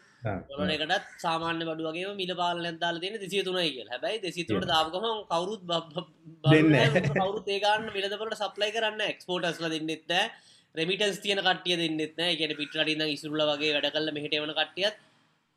[0.55, 5.63] ොල එකටත් සාමාන්‍ය බඩුවගේ මිල පාල ඇදාල තියෙන දෙසිය තුනයි කිය හැබයි දෙසිතුට දාවකම කවරුත්
[7.11, 10.13] කවරු ඒකාන්න මිලදපට සප්ලයි කරන්න එක්ස්පෝටස්ල දෙන්නෙත්
[10.75, 14.97] රෙමිටස් තියන කටිය දෙන්නෙත් ගැන පිටරටින්න ඉසුරල වගේ වැඩ කල්ල මෙහටවන කටියත්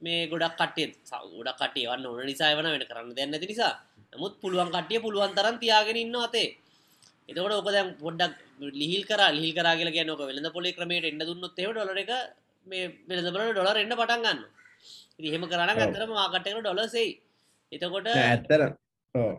[0.01, 0.87] මේ ගොඩක් කටේ
[1.31, 3.73] ගොඩක් කටේවන්න ඕන නිසා වන වෙන කරන්න දෙන්න ඇති නිසා.
[4.13, 6.49] නමුත් පුළුවන් කටිය පුළුවන් තරන් තියාගෙන ඉන්න අතේ.
[7.29, 8.33] එතකොට ඔක දැන් පොඩ්ඩක්
[8.73, 12.13] ලිහිල් කර ලිහිල් කරා කියලා කියන ඔක වෙළඳ පොලේ ක්‍රමයට එන්න දුන්නොත් එහෙම ඩොලර් එක
[12.65, 14.49] මේ වෙළඳ පොලේ ඩොලර් එන්න පටන් ගන්නවා.
[15.17, 17.11] ඉතින් එහෙම කරා නම් ඇත්තටම මාකට් එකට ඩොලර් සෙයි.
[17.71, 18.71] එතකොට ඇත්තට ඔව්
[19.15, 19.35] ඔව්.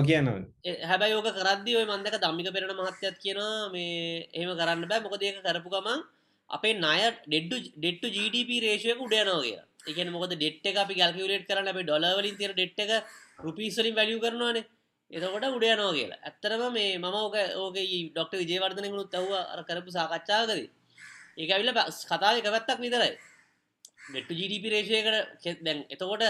[0.00, 0.40] කියනවා
[0.88, 5.40] හැබැයි ඕක කරද්දි ඔය මන්දක ධම්මික පෙරණ මහත්තයත් කියනවා මේ එහෙම කරන්න බෑ මොකද ඒක
[5.44, 6.00] කරපු ගමන්
[6.50, 9.66] අපේ ණය ඩෙඩ්ඩු ඩෙට්ටු GDP රේෂියෝ එක උඩ යනවා කියලා.
[9.86, 12.92] ඒ කියන්නේ මොකද ඩෙට් එක අපි කැල්කියුලේට් කරන්න අපි ඩොලර් වලින් තියෙන ඩෙට් එක
[13.38, 14.64] රුපීස් වලින් වැලියු කරනවානේ.
[15.10, 16.20] එතකොට උඩ යනවා කියලා.
[16.22, 20.68] ඇත්තටම මේ මම ඕක ඕකේ ඩොක්ටර් විජේවර්ධනගෙනුත් ඇහුවා අර කරපු සාකච්ඡාවකදී.
[21.40, 23.12] ඒක ඇවිල්ලා කතාවේ එක පැත්තක් විතරයි.
[24.06, 25.00] ඩෙට්ටු GDP රේෂියෝ
[25.42, 26.24] එකට දැන් එතකොට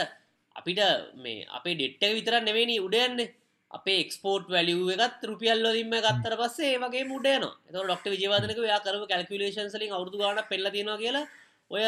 [0.56, 0.82] අපිට
[1.22, 3.30] මේ අපේ ඩෙට් එක විතරක් නෙවෙයිනේ උඩ යන්නේ.
[3.72, 9.94] අපේ එක්ස්පෝට් වැලිය එකත් රුපියල්ලොදින්ම ගත්තර පස්සේ වගේ මුඩයන ඩොක්ට විජවාදනක යා කරම කල්කුලේෂන් සලින්
[9.98, 11.26] අවුදු ගාන පෙල්ල තියෙනවා කියලා
[11.70, 11.84] ඔය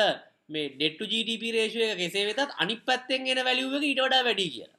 [0.48, 1.04] මේ ඩෙට්ටු
[1.56, 4.78] රේෂුව එක කෙසේ වෙතත් අනි පත්තෙන් ගෙන වැලිුව එක ඉටඩා වැඩි කියලා.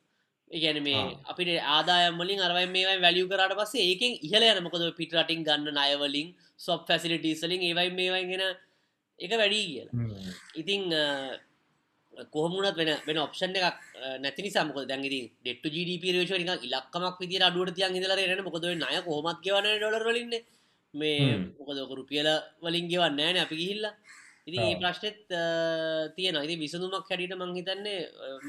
[0.51, 4.63] ඒගැන මේ අපිට ආදායම්මලින් අරවයි මේ වැලිය කරට පස්සේ ඒකෙන් ඉහල යන.
[4.65, 8.43] මොකද පිටරටින් ගන්න අයවලින් සොප් ෆැසිලිටීසලින් ඒවයි මේවයිගෙන
[9.19, 9.93] එක වැඩි කියලා.
[10.55, 10.81] ඉතිං
[12.33, 13.79] කොහමුණත් වෙන වෙන ඔප්ෂන් එකක්
[14.23, 19.01] නැති සමක දැන්ගති ඩෙට ජඩප රේෂ නික ඉලක්කමක් විදි අඩුවට තියන් ඉදල රන මොකද නය
[19.07, 20.35] කොමත් කියවන ඩොලරලින්න
[20.93, 21.23] මේ
[21.59, 22.29] මොකදක රුපියල
[22.63, 23.93] වලින් ගෙවන්න ෑන අපි ගිහිල්ලා.
[24.47, 25.21] ඉති ඒ ප්‍රශ්නෙත්
[26.15, 27.99] තියෙන ඉති විසඳුමක් හැඩිට මංහිතන්නේ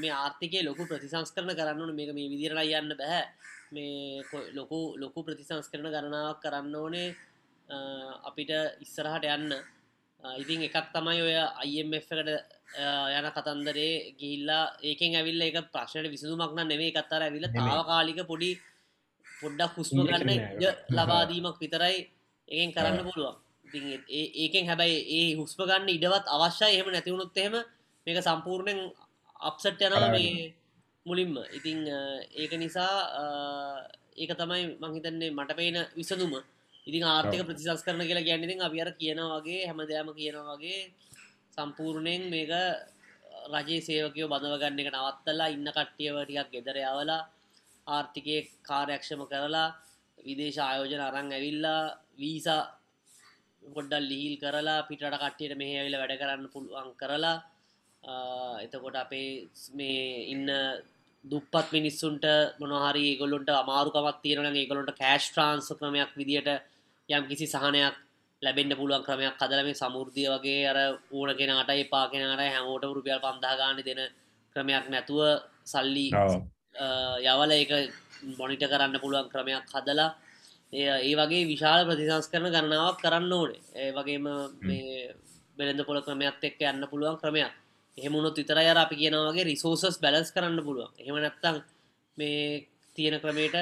[0.00, 3.24] මේ ආර්ථිකය ලොකු ප්‍රතිසංස් කරන කරන්න මේක මේ විදිරලා යන්න බැහැ
[3.74, 4.22] මේ
[4.58, 7.08] ලොකු ලොකු ප්‍රතිසංස් කරන ගණනාවක් කරන්න ඕනේ.
[8.28, 8.52] අපිට
[8.84, 9.50] ඉස්සරහට යන්න.
[10.42, 12.30] ඉතින් එකක් තමයි ඔය අයිMF එකට
[12.68, 18.50] යන කතන්දරේ ගිල්ලා ඒකෙන් ඇවිල්ල එක ප්‍රශ්නයට විසඳුමක්න නෙවේ එකත්තර ඇවිල්ල තාවකාලික පොඩි
[19.26, 20.30] පොඩ්ඩක් හුස්ම ගන්න
[20.90, 21.96] ලබාදීමක් විතරයි
[22.48, 23.36] ඒෙන් කරන්න පුළුවන්.
[24.36, 26.74] ඒකෙන් හැබැයි ඒ හුස්ප ගන්න ඉඩවත් අවශ්‍යයි.
[26.74, 27.54] එහෙම නැතිවුණොත් එහෙම
[28.06, 28.80] මේක සම්පූර්ණයෙන්
[29.40, 30.54] අප්සට් යනවා මේ
[31.06, 31.34] මුලින්ම.
[31.52, 31.78] ඉතිං
[32.34, 32.94] ඒක නිසා
[34.16, 36.34] ඒක තමයි මංහිතන්නේ මට පේන විසඳුම.
[36.86, 40.80] ඉතින් ආර්ථික ප්‍රතිසස් කරන කියලා ගැන්නිතින් අපිර කියන වගේ හැම දෙයම කියන වගේ
[41.58, 42.50] සම්පූර්ණයෙන් මේක
[43.52, 47.22] රජයේ සේවකයෝ බඳවගන්න එක නවත්තලා ඉන්න කට්ටියව ටිකක් ගෙදර යවලා
[47.86, 49.68] ආර්ථිකය කාර්යක්ෂම කරලා
[50.18, 51.80] විදේශ ආයෝජන අරං ඇවිල්ලා
[52.16, 52.60] වීසා
[53.62, 57.36] ගොඩ්ඩල් ලිහිල් කරලා පිටට කට්ටියට මෙහ ඇවිල වැඩ කරන්න පුළුවන් කරලා
[58.64, 59.30] එතකොට අපේ
[59.74, 60.46] මේ ඉන්න
[61.24, 62.26] දුපත් මිනිස්සුන්ට
[62.60, 66.50] මොනහරි ගොලොන්ට අමාරුකමක් තියෙන ඒගොලොන්ට කෑශ් ට්‍රන්ස් ක්‍රමයක් විදිට
[67.08, 67.96] යම් කිසි සහනයක්
[68.46, 70.78] ලැබෙන්න්න පුළුවන් ක්‍රමයක් කදලම සමුෘද්ධිය වගේ අර
[71.10, 74.02] ඕන කෙනට එපා කෙනට හැමෝට රුපියල් පන්දාගාන දෙන
[74.56, 75.20] ක්‍රමයක් නැතුව
[75.64, 76.06] සල්ලි
[77.24, 77.72] යවල එක
[78.34, 80.10] මොනිට කරන්න පුළුවන් ක්‍රමයක් හදලා
[80.72, 83.60] ඒ වගේ විශාල ප්‍රතිසංස් කරන ගණනාවක් කරන්න ඕනේ.
[83.74, 84.26] ඒ වගේම
[84.60, 85.14] මේ
[85.56, 87.52] බෙළඳ පොල ක්‍රමයක් එක්ක යන්න පුළුවන් ක්‍රමයක්.
[87.98, 90.90] එහෙමුණොත් විතර අර අපි කියනවගේ රිසෝසස් බැලස් කරන්න පුළුවන්.
[90.98, 91.62] එහෙම නැත්තං
[92.18, 92.66] මේ
[92.98, 93.56] තියෙන ක්‍රමයට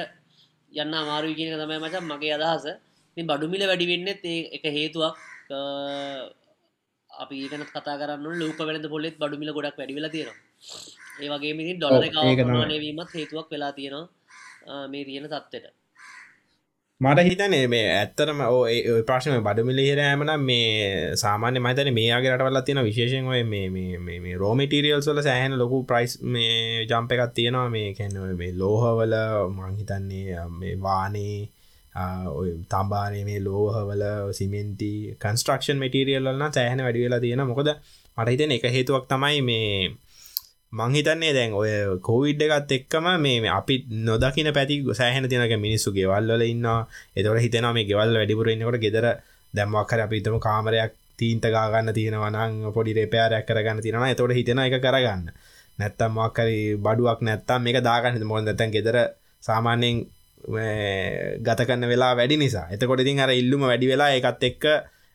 [0.71, 2.65] යන්න අමාරු කියන තමයි මචන් මගේ අදහස
[3.17, 4.25] බඩුමිල වැඩි වෙන්නෙත්
[4.57, 5.15] එක හේතුවක්
[7.09, 10.37] අපි ඒකන කතා කරන්න ලෝක වෙලද පොලෙත් බඩුමිල ගොඩක් වැඩිවෙලා තියෙනවා.
[11.21, 15.73] ඒ වගේ මිනි ඩොලර ඒකනවීමත් හේතුවක් වෙලා තියෙනවා මේ තියෙන තත්වට
[17.01, 18.75] මට හිතනේ මේ ඇත්තරම ඔය
[19.07, 25.57] ප්‍රශ්න බඩමිල හිරෑමන මේ සාමාන්‍ය මතන මේයාගේ රටවල්ල තියෙන විශේෂෙන් ඔය මේ රෝමිටීරියල්ස් වල සෑහන
[25.61, 27.69] ලොකු ප්‍රයිස් මේ ජම්ප එකක් තියෙනවා.
[27.69, 29.15] මේ කැන මේ ලෝහවල
[29.57, 31.49] මංහිතන්නේ මේ වානේ
[31.95, 34.03] තම්බානය මේ ලෝහවල
[34.33, 37.43] සිමෙන්ති කන්ස්ට්‍රක්ෂන් මටිරියල්ලන්න සෑහන වැඩිවෙලා තියෙන.
[37.43, 37.69] මොකද
[38.17, 39.69] මටහිතන එක හේතුවක් තමයි මේ
[40.73, 46.67] මංහිතන්නේ දැන් ඔය කෝවිඩ් එකත් එක්කම මේ අපි නොදකින පැති සෑහන තිනක මිනිස්සු ගෙවල්ල ඉන්න
[47.15, 49.07] එතවට හිතන මේ ගෙවල් වැඩිපුරන්නකොට ගෙදර
[49.53, 55.31] දැම්මක්කර අපිතම කාමරයක් තීන්ත ගාගන්න තියෙනවනං පොඩි රේපෑරයක් කරගන්න තියෙනවා එතොට හිතෙන එක කරගන්න.
[55.79, 58.23] නැත්තම් මක්කරි බඩුවක් නැත්තම් මේක දාගන්න.
[58.23, 58.97] මොොද නැතැන් ගෙදර
[59.43, 60.03] සාමාන්‍යයෙන්
[60.47, 62.67] ගත කන්න වෙලා වැඩි නිසා.
[62.71, 64.65] එතකොට ඉතින් අර ඉල්ලුම වැඩි වෙලා එකත් එක්ක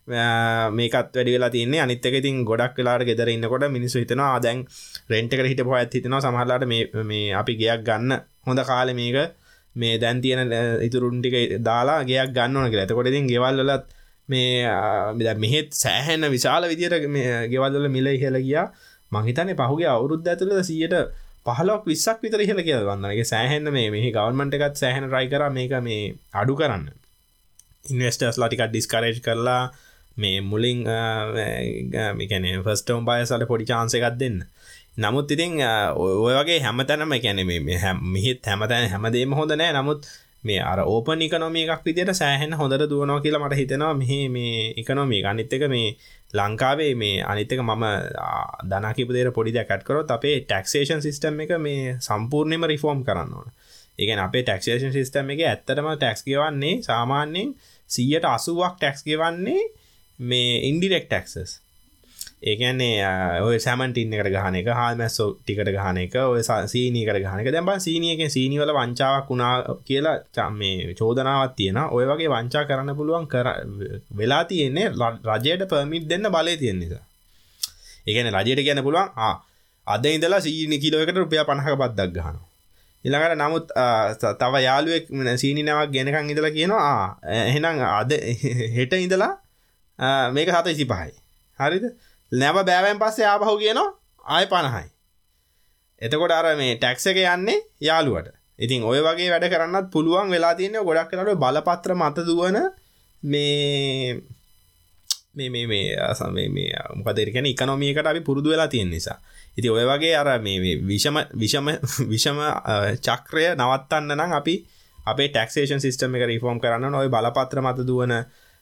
[0.08, 4.64] මේකත් වැඩි වෙලා තින්නේ අනිත්තක ඉතින් ගොඩක් වෙලාට ගෙදර ඉන්නකොට මිනිස්සු හිතනවා දැන්
[5.10, 6.20] රෙන්ට්කට හිට පොඇත් හිතනවා.
[6.20, 6.66] සමහලාට
[7.04, 9.36] මේ අපි ගයක් ගන්න හොඳ කාල මේක
[9.76, 12.86] මේ දැන් තියෙන ඉතුරුන්ටික දාලා ගයක් ගන්න ඕන කියලා.
[12.86, 13.84] එතකොට ඉතින් ගෙවල්ලත්
[14.28, 17.06] මේ මෙහෙත් සෑහෙන්න විශාල විදියට
[17.52, 18.66] ගෙවල්ල මිල ඉහල ගියා.
[19.12, 20.94] මහිතනේ පහුගේ අවුරුද්ධ ඇතුළ සියට
[21.46, 25.72] පහලක් විස්සක් විතර ඉහල කියල වන්නගේ සෑහෙන්න මේ මෙහි ගවන්මට එකත් සෑහන රයි කර මේක
[25.82, 26.84] මේ අඩු කරන්න.
[27.84, 29.62] ඉන්වස්ටර්ස් ලාටිකක් ඩිස්කරේජ් කරලා
[30.16, 30.84] මේ මුලින්
[32.16, 34.38] මිකැන ෆස්ටෝම් බයසල පොඩි චාන්සකක් දෙන්න.
[34.98, 35.52] නමුත් ඉතින්
[35.96, 37.40] ඔය වගේ හැමතැනම කැන
[38.06, 39.72] මිහිත් හැමතැන හැමදේම හොඳ නෑ.
[39.72, 40.00] නමුත්
[40.44, 43.94] මේ අර ඕපන් ඉකනොමිය එකක් විදියට සෑහෙන් හොඳට දුවනවා කියලා මට හිතෙනවා.
[43.94, 45.88] මෙහි මේ ඉකනොමී අනිත් එක මේ
[46.34, 47.84] ලංකාවේ මේ අනිත්තක මම
[48.70, 53.48] දනකිපදේර පොඩි දැකට් කරොත් අපේ ටක්ෂේෂන් සිිස්ටම් එක මේ සම්පූර්ණයම රිෆෝර්ම් කරන්න ඕන.
[53.98, 57.50] ඒගැන අපේ ටක්ෂේෂන් සිිස්ටම් එක ඇත්තටම ටැක්ස් ගෙවන්නේ සාමාන්‍යයෙන්
[57.90, 59.62] සීයට අසුවක් ටැක්ස් ගෙවන්නේ
[60.18, 61.52] මේ ඉන්ඩිරෙක් ටක්සස්
[62.42, 67.68] ඒකන්නේ ඔය සැමන්ටින් එකට ගහන එක හා මැස්සෝ ටිකට ගහන එක ඔය සීනීකට ගහනක දැබ
[67.78, 73.48] සීනියක සීනිවල වංචාවක් වුණා කියලා චම් මේ චෝදනාවත් තියෙන ඔය වගේ වංචා කරන්න පුළුවන් කර
[74.16, 74.88] වෙලා තියෙන්නේ
[75.26, 77.04] රජයට පර්මිට් දෙන්න බලය තියෙන නිසා.
[78.06, 79.10] ඒකන රජයට කියන්න පුළුවන්
[79.86, 82.46] අද ඉදලා සීනි කිලෝකට රුපිය පණහක පත්දක් ගහනවා.
[83.04, 83.66] ඉළඟට නමුත්
[84.38, 85.04] තව යාළුවෙක්
[85.36, 88.12] සීනි නවක් ගෙනකං ඉදලා කියනවා එහෙනම් අද
[88.76, 89.34] හෙට ඉඳලා
[90.32, 91.12] මේක හත ඉසි පහයි.
[91.58, 91.84] හරිද?
[92.32, 93.88] නැව බෑවැන් පස්සේ ආපහු කියනවා
[94.26, 94.88] ආය පණහයි.
[96.00, 98.34] එතකොට අර මේ ටැක්ස එක යන්නේ යාළුවට.
[98.58, 102.58] ඉතින් ඔය වගේ වැඩ කරන්නත් පුළුවන් වෙලා තියන්නේ ගොඩක් කරට බලපත්‍ර මත දුවන
[103.22, 104.20] මේ
[105.34, 109.18] මේ මේ මේ අසම මේ මොකදරකන ඉකනොමියකට අපි පුරුදු වෙලා තියෙන නිසා.
[109.56, 111.66] ඉති ඔය වගේ අර මේ විෂම විෂම
[112.08, 112.38] විෂම
[113.00, 114.54] චක්‍රය නවත්තන්න නම් අපි
[114.98, 118.14] අපේ ටක්ෂේෂන් සිිටම එක රිෆෝම් කරන්න ඔය බලපත්‍ර මත දුවන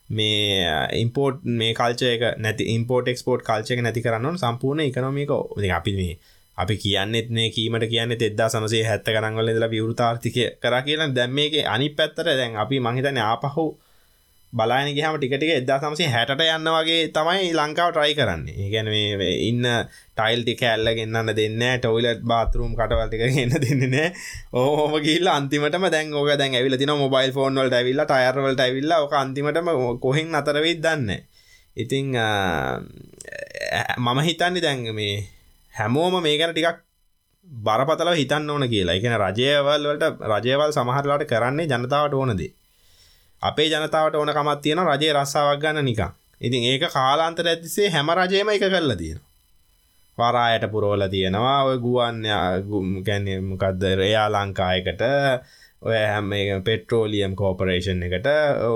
[0.09, 5.31] මේ uh, ඉම්පෝට් මේ කල්චයක නැති ඉම්පෝට් එක්ස්පෝට් කල්චක නැති කරන්න සම්පූර්ණ එකනොමික
[5.73, 6.15] අපි මේ
[6.59, 11.11] අපි කියන්නෙත් මේ කීමට කියන්න එදදා සමසේ හැත්ත කරංගල ලා විවෘතාර්ථිකය කර කියලා.
[11.11, 13.67] දැම් මේක අනි පැත්තර දැන් අපි මහිතන ආපහු
[14.53, 18.69] බලාන ගහම ටිකටික එදා සමසේ හැට යන්න වගේ තමයි ලංකාව ට්‍රයි කරන්නේ.
[18.73, 18.89] ගැන
[19.49, 19.67] ඉන්න
[20.17, 23.97] ටයිල් ටික ඇල්ල ගන්නන්න දෙන්න ටොයිලට් බාතරුම් කටවල්ටික ගන්න දෙන්නන
[24.55, 29.15] ඕහම ගිල්ල අන්තිමටම දැන් ඕක දැන් ඇවිල තින මොබයිල් ෆෝන් වලට ඇවිල්ල ටයර්වලට ඇවිල්ල ඕක
[29.15, 29.69] අන්තිමටම
[30.01, 31.11] කොහෙන් අතරවෙත් දන්න
[31.77, 32.07] ඉතිං
[33.99, 35.17] මම හිතන්නේ දැන් මේ
[35.75, 36.79] හැමෝම මේකන ටිකක්
[37.49, 38.97] බරපතල හිතන්න ඕන කියලා.
[38.97, 42.51] එකන රජයවල් වලට රජයවල් සමහරලාට කරන්නේ ජනතාවට ඕනදේ
[43.43, 48.49] අපේ ජනතාවට ඕන කමත් තියෙන රජයේ රස්සාවක් ගන්න නිකං ඉතින් ඒක කාලාන්තර ඇතිසේ හැම රජයම
[48.49, 49.21] එක කරලා තියෙන
[50.19, 51.59] වරායට පුරෝල තියෙනවා.
[51.65, 52.23] ඔය ගුවන්
[53.07, 55.03] ගැන මොකක්ද රයා ලංකායකට
[55.83, 56.33] ඔය හැම
[56.65, 58.29] පෙට්‍රෝලියම් කෝපරේෂන් එකට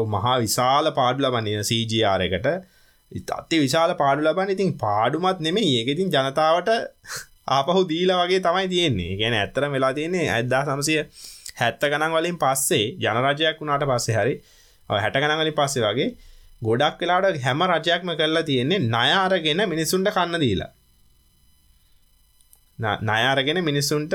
[0.09, 2.48] මහා විශාල පාඩු ලබන්න සජR එකට.
[3.33, 6.72] අති විශාල පාඩු ලබන්න ඉතින් පාඩුමත් නෙමේ ඒක ඉතින් ජනතාවට
[7.48, 9.12] ආපහු දීලා වගේ තමයි තියෙන්නේ.
[9.16, 10.98] ගැන ඇත්තර වෙලා තියෙන්නේ ඇද්දා සමසය
[11.62, 14.35] හැත්ත ගණන් වලින් පස්සේ ජනරජයක් වුණාට පස්සේ හරි
[14.88, 16.09] හැට ගණන්වලින් පස්සේ වගේ
[16.62, 20.70] ගොඩක් වෙලාට හැම රජයක්ම කරලා තියෙන්නේ නයාරගෙන මිනිසුන්ට කන්න දීලා.
[23.03, 24.14] නයාරගෙන මිනිස්සුන්ට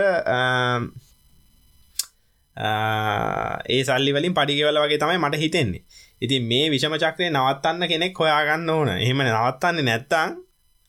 [3.68, 5.84] ඒ සල්ලි වලින් පඩිගෙවල වගේ තමයි මට හිතෙන්නේ.
[6.22, 8.90] ඉතින් මේ විෂම චක්‍රය නවත්තන්න කෙනෙක් හොයාගන්න ඕන.
[8.96, 10.30] එහෙම නවත්තන්නේ නැත්තං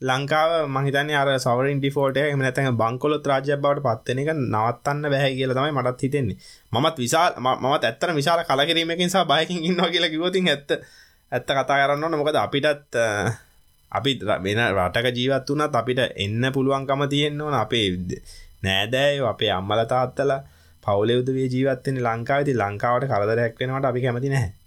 [0.01, 5.53] ලංකාව මහිතන අර සවරින් ඩිෆෝට එම නැතැ බංකොලොත් රාජ්‍ය බවට පත්වෙන එක නවත්තන්න බැහැ කියල
[5.53, 6.37] තමයි මටත් හිතෙන්නේ.
[6.75, 10.71] මත් විශාල් මත් ඇත්තර විශාල කලකිරීමකින් සහ බයකින් ඉන්න කියලා කිවතින් ඇත්ත
[11.33, 12.95] ඇත්ත කතා කරන්න නොකද අපිටත්
[13.93, 14.13] අපි
[14.45, 17.87] වෙන රටක ජීවත් වනත් අපිට එන්න පුළුවන්කම තියෙන්න්නවන අපේ
[18.63, 20.33] නෑදෑය අපේ අම්මල තාත්තල
[20.85, 24.58] පවලෙවදේ ජීවත්තෙන ලංකාවති ලංකාවට කරදරයක් වෙනවට අපි කැමති නැහැ.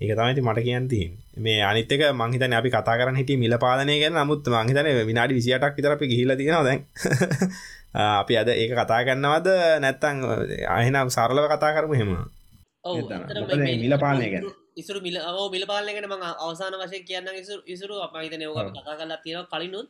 [0.00, 4.14] ඒක තමයිති මට කියන්තින් මේ අනිතක මංහිතන අපි කතා කරන හිට මිල පාලනය ගැන.
[4.14, 6.80] නමුත් මංහිතන විනාඩි විසියටක් විතර අපි ගිහිල තියෙනවා දැන්.
[8.20, 10.24] අපි අද ඒක කතා කරන්නවද නැත්තං
[10.70, 12.10] අහිනම් සරලව කතා කරමු හෙම
[13.76, 14.48] මිල පාලනය ගැන?
[14.74, 19.22] ඉසුරු මිල ඕ මිල පාලනගෙන ම අවසාන වශය කියන්න ඉසුරු ඉසුරු අපහිතන යෝග කතා කරලා
[19.22, 19.88] තියෙන කලිනුත්.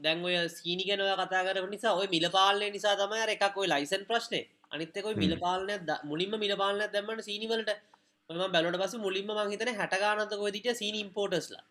[0.00, 4.02] දැන් ඔය සීනි ගැනව කතා කර නිසා ඔය මිල පාලනය නිසා තමයි එකක් ඔයි ලයිසන්
[4.04, 4.40] ප්‍රශ්නය
[4.72, 7.70] අනිත්තකොයි මිල පාලනය මුලින්ම මිල පාලනය දැම්මට සීනිවලට
[8.30, 11.62] ම බැලට පස මුලින්ම මහිතන හැටගානතක දිට සීන ඉම්පෝටස්ලා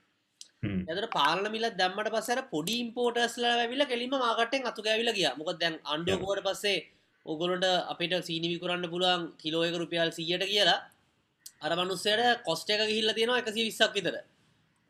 [0.91, 5.27] ඇතට පාලන මිල දැම්මට පසර පොඩි ඉම්පෝටස්ල ඇවිල කෙලිම මාකටෙන් අතු ඇවිල ගිය.
[5.39, 6.77] මොක දැන් අන්ඩුවකෝට පස්සේ
[7.25, 10.79] ඔගොලට අපිට සීනිවි කරන්න පුළුවන් කිලෝයක රුපියල් සියට කියලා
[11.61, 14.15] අර මනුස්සයට කොස්ට එක ගිහිල්ල තියෙනවා එකසි විස්සක් විතර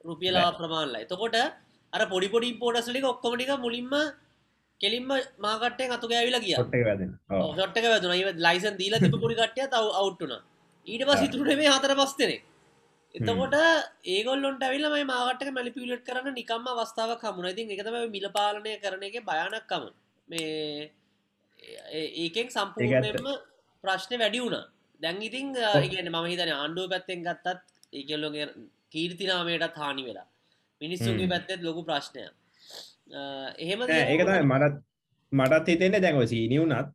[0.05, 1.03] රුපියලා ප්‍රමාණලා.
[1.05, 1.35] එතකොට
[1.93, 3.93] අර පොඩි පොඩි පෝටස්ලික ඔක්කොමටික මුලින්ම
[4.81, 6.57] කෙලින්ම මාකටෙන් අතු ගෑවිලා කිය
[7.59, 8.11] ොට්ක වැදුන
[8.43, 10.43] ලයිසන් දීල තිබ පොඩි කට්ටය තව අවුට්ටුනා
[10.87, 12.43] ඊට පස් ඉතුරට මේ හතර පස්තනෙක්
[13.15, 13.55] එතකොට
[14.15, 19.17] ඒගොල්ලොන්ට ඇවිල්ල මේ මාගටක මැලිපිලට් කරන්න නිකම්ම අවස්ථාව කමුණ ඉතින් එකතම මිල පාලනය කරන එක
[19.29, 19.89] භයානක්කම
[20.27, 20.91] මේ
[22.23, 23.27] ඒකෙන් සම්පූර්ණයෙන්ම
[23.83, 24.57] ප්‍රශ්නය වැඩි වුණ.
[25.01, 27.59] දැන් ඉතින් ඒගන මම හිතන ආණ්ඩුව පැත්තෙන් ගත්තත්
[27.93, 28.47] ඒකෙල්ලොගේ
[28.93, 30.27] කීර්තිනාමයටත් හානි වෙලා.
[30.81, 32.21] මිනිස්සුගේ පැත්තෙත් ලොකු ප්‍රශ්නය
[33.59, 34.77] එහෙම ඒකතයි මටත්
[35.31, 36.93] මටත් හිතෙන්නේ දැන්ව සීනියවුනත්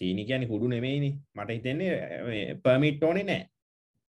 [0.00, 1.10] සීනි කියන කුඩු නෙමෙයිනි.
[1.36, 3.42] මට හිතෙන්නේ පර්මිට් ඕනේ නෑ.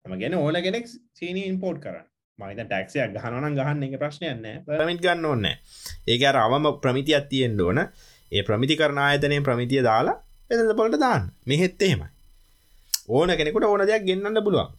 [0.05, 0.87] ම ගැන ඕන කෙනෙක්
[1.19, 2.07] සීනි ඉම්පෝට් කරන්න.
[2.39, 7.79] මහිත ටැක්සයක් ගහනන ගහන්න එක ප්‍රශ්නයන්න ප්‍රමිත් ගන්න ඕන්න ඒක රවම ප්‍රමිතියක් තියෙන් ඕන.
[8.31, 10.17] ඒ ප්‍රමිති කරන ආයතනය ප්‍රමිතිය දාලා
[10.51, 11.31] එද පොලට දාන්න.
[11.45, 12.09] මෙහෙත් එහෙමයි.
[13.09, 14.69] ඕන කෙනෙකුට ඕන දෙයක් ගෙන්න්න පුළුවන්.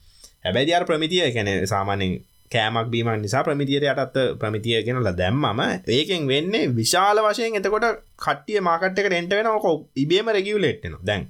[0.45, 2.15] හැබැයි අර ප්‍රමිතිය කැන සාමානෙන්
[2.51, 8.99] කෑමක් බීම නිසා ප්‍රමිතියට යටත් ප්‍රමිතිය කෙනල දැම්මම ඒකෙන් වෙන්නේ විශාල වශයෙන් එතකොට කට්ටිය මාකට්
[8.99, 11.29] එක එන්ට වෙන ඕක ඉබේම රෙගියවලෙට්න දැන්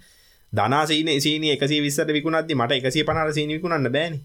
[0.52, 4.20] දනාසීන සීන එකසි විස්සට විකුණත්දි මට එකසි පනර සීනි විකුණන්න බෑන.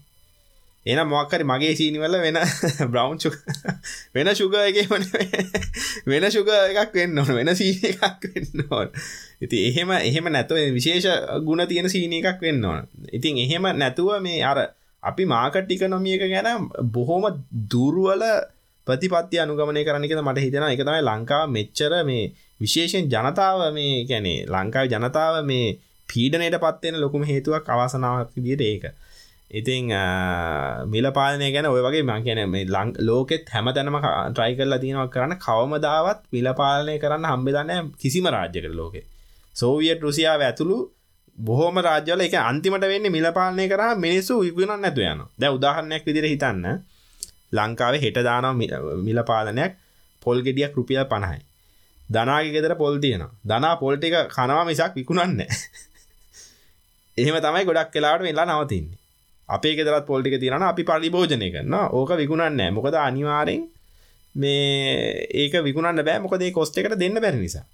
[0.86, 2.38] එන මොක්කරි මගේ සීනිවල වෙන
[2.92, 3.30] බ්‍රවන්් චු
[4.14, 4.78] වෙන ශුග එක
[6.10, 7.34] වෙන ශුග එකක් වෙන්න ඕන.
[7.34, 8.88] වෙන සීන එකක් වෙන්න ඕන.
[9.40, 11.08] ඉති එහෙම එහෙම නැතුව විශේෂ
[11.44, 12.88] ගුණ තියෙන සීන එකක් වෙන්න ඕන.
[13.12, 14.64] ඉතින් එහෙම නැතුව මේ අර
[15.04, 17.24] අපි මාකට් ඉකනොමිය එක ගැන බොහෝම
[17.70, 18.24] දුරුවල
[18.86, 24.92] ප්‍රතිපත්ති අනුගමනය කරනික මට හිතෙන එක තමයි ලංකාව මෙච්චර මේ විශේෂෙන් ජනතාව මේ ගැනේ ලංකාව
[24.92, 25.66] ජනතාව මේ
[26.08, 28.84] පීඩනයට පත්වෙන ලොකුම හේතුවක් අවසනාවක් විදියට ඒක.
[29.50, 29.88] ඉතිං
[30.86, 33.98] මිල පාලනය ගැන ඔය වගේ මං කියන මේ ලං ලෝකෙත් හැම තැනම
[34.30, 39.00] ට්‍රයි කරලා තියෙනවා කරන්න කවමදාවත් මිල පාලනය කරන්න හම්බෙදන්න කිසිම රාජ්‍යක ලෝකෙ.
[39.56, 40.78] සෝවියට් රුසියාව ඇතුළු
[41.38, 46.66] බොහෝම රාජ්‍යල එක අන්තිමට වෙන්න මිලපාලනය කර මිනිස්සු විගුණන් නැතු යන දැ උදාහරණයක් විදිර හිතන්න.
[47.52, 48.62] ලංකාවේ හෙට දානම්
[49.02, 49.72] මිලපාලනයක්
[50.22, 51.42] පොල් ගෙඩියක් රුපියල් පණහයි.
[52.08, 55.40] දනාග ගෙදර පොල් තියෙන දනා පොල්ටික කනවා මිසක් විකුණන්න
[57.18, 58.98] එහෙම තමයි ගොඩක් කලාට වෙලා නවතින්නේ.
[59.48, 63.62] අපේ ගෙදරත් පොල්ටික තිරන අපි පරිභෝජනය කරන්න ඕක විකුණන්න මොකද අනිවාරෙන්
[64.34, 66.18] මේ ඒක විකුණන්න බෑ.
[66.20, 67.66] මොකදේ කොස්ට එකට දෙන්න බැරි නිසා.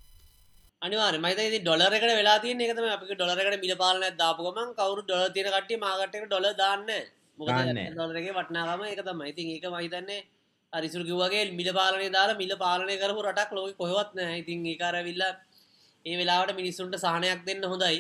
[0.83, 5.79] අනිවාර මයිත ඩොලරකට වෙලා තියන එකතම අපි ඩොලරකට මිල පාලන දාපුගම කවරු ඩොල තින කට
[5.79, 6.87] මාගටක ඩොල දාන්න
[7.39, 10.21] ඩොලරගේ වටනාගම එක තම ඉතින් ඒක මහිතන්නේ
[10.73, 15.25] අරිසුර කිවගේ මිල පාලනය දාලා මිල පාලනය කරපු රටක් ලෝක කොහොත්න ඉතින් ඒකාරවිල්ල
[16.07, 17.99] ඒ වෙලාවට මිනිස්සුන්ට සහනයක් දෙන්න හොඳයි.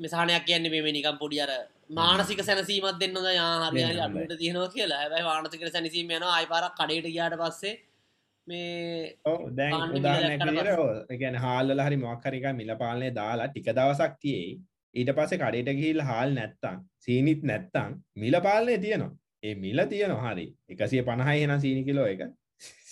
[0.00, 1.50] මෙසානයක් කියන්නේ මේ නිකම් පොඩි අර
[1.90, 5.00] මානසික සැනසීමත් දෙන්න යාහරි අට තියෙනවා කියලා.
[5.02, 7.74] හැබයි වානසික සැනසීම යන අයිපාරක් කඩට ගියාට පස්සේ
[8.50, 9.16] මේ
[9.58, 10.42] දැන්
[11.22, 14.58] ගැන හාල්ල හරි මොක්කරික මිල පාලනය දාලා ටික දවසක් තියේ.
[14.94, 19.12] ඊට පස්සේ කඩට ගිහිල් හාල් නැත්තං සීනිත් නැත්තං මිල පාලනය තියනවා.
[19.42, 20.46] ඒ මිල තියනවා හරි.
[20.72, 22.22] එකසිය පණහයි හෙන සීනි කිලෝ එක.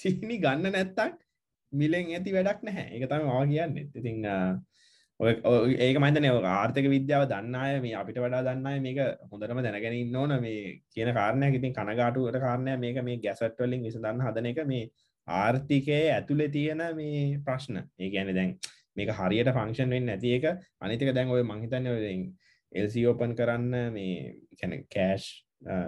[0.00, 1.18] සීනි ගන්න නැත්තක්
[1.72, 2.88] මිලෙන් ඇති වැඩක් නැහැ.
[2.96, 3.78] එක තම වා කියන්න.
[3.98, 4.18] ඉතිං
[5.20, 8.98] ඒක මතන ආර්ථක විද්‍යාව දන්නාය මේ අපිට වඩා දන්නයි මේක
[9.30, 10.32] හොඳටම දැනගෙන ඉන්න ඕන.
[10.40, 14.84] මේ කියන කාරණයක් ඉතින් කනගාටුවට කාරණය මේක මේ ගැසට්වලින් විස දන්න හදන එක මේ
[15.36, 17.76] ආර්ථිකය ඇතුළෙ තියෙන මේ ප්‍රශ්න.
[17.98, 18.54] ඒ ගැන දැන්
[18.96, 20.46] මේක හරියට ෆංක්ෂන් වෙන්න ඇති එක.
[20.80, 21.86] අනිතික දැන් ඔය මහිතන්න
[22.72, 24.14] එල්සි ඕපන් කරන්න මේ
[24.58, 25.26] කැන කෑෂ්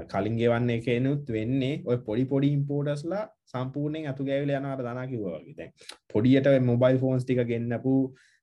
[0.09, 5.72] කලින් ගෙවන්න එකනුත් වෙන්නේ ඔය පොඩි පොඩි ඉම්පෝටස්ලා සම්පූර්ණයෙන් අතු ගැවිල යනට දනා කිවවාගේ දැන්
[6.12, 7.94] පොඩියට මොබයිල් ෆෝන්ස් ටික ගෙන්න්නපු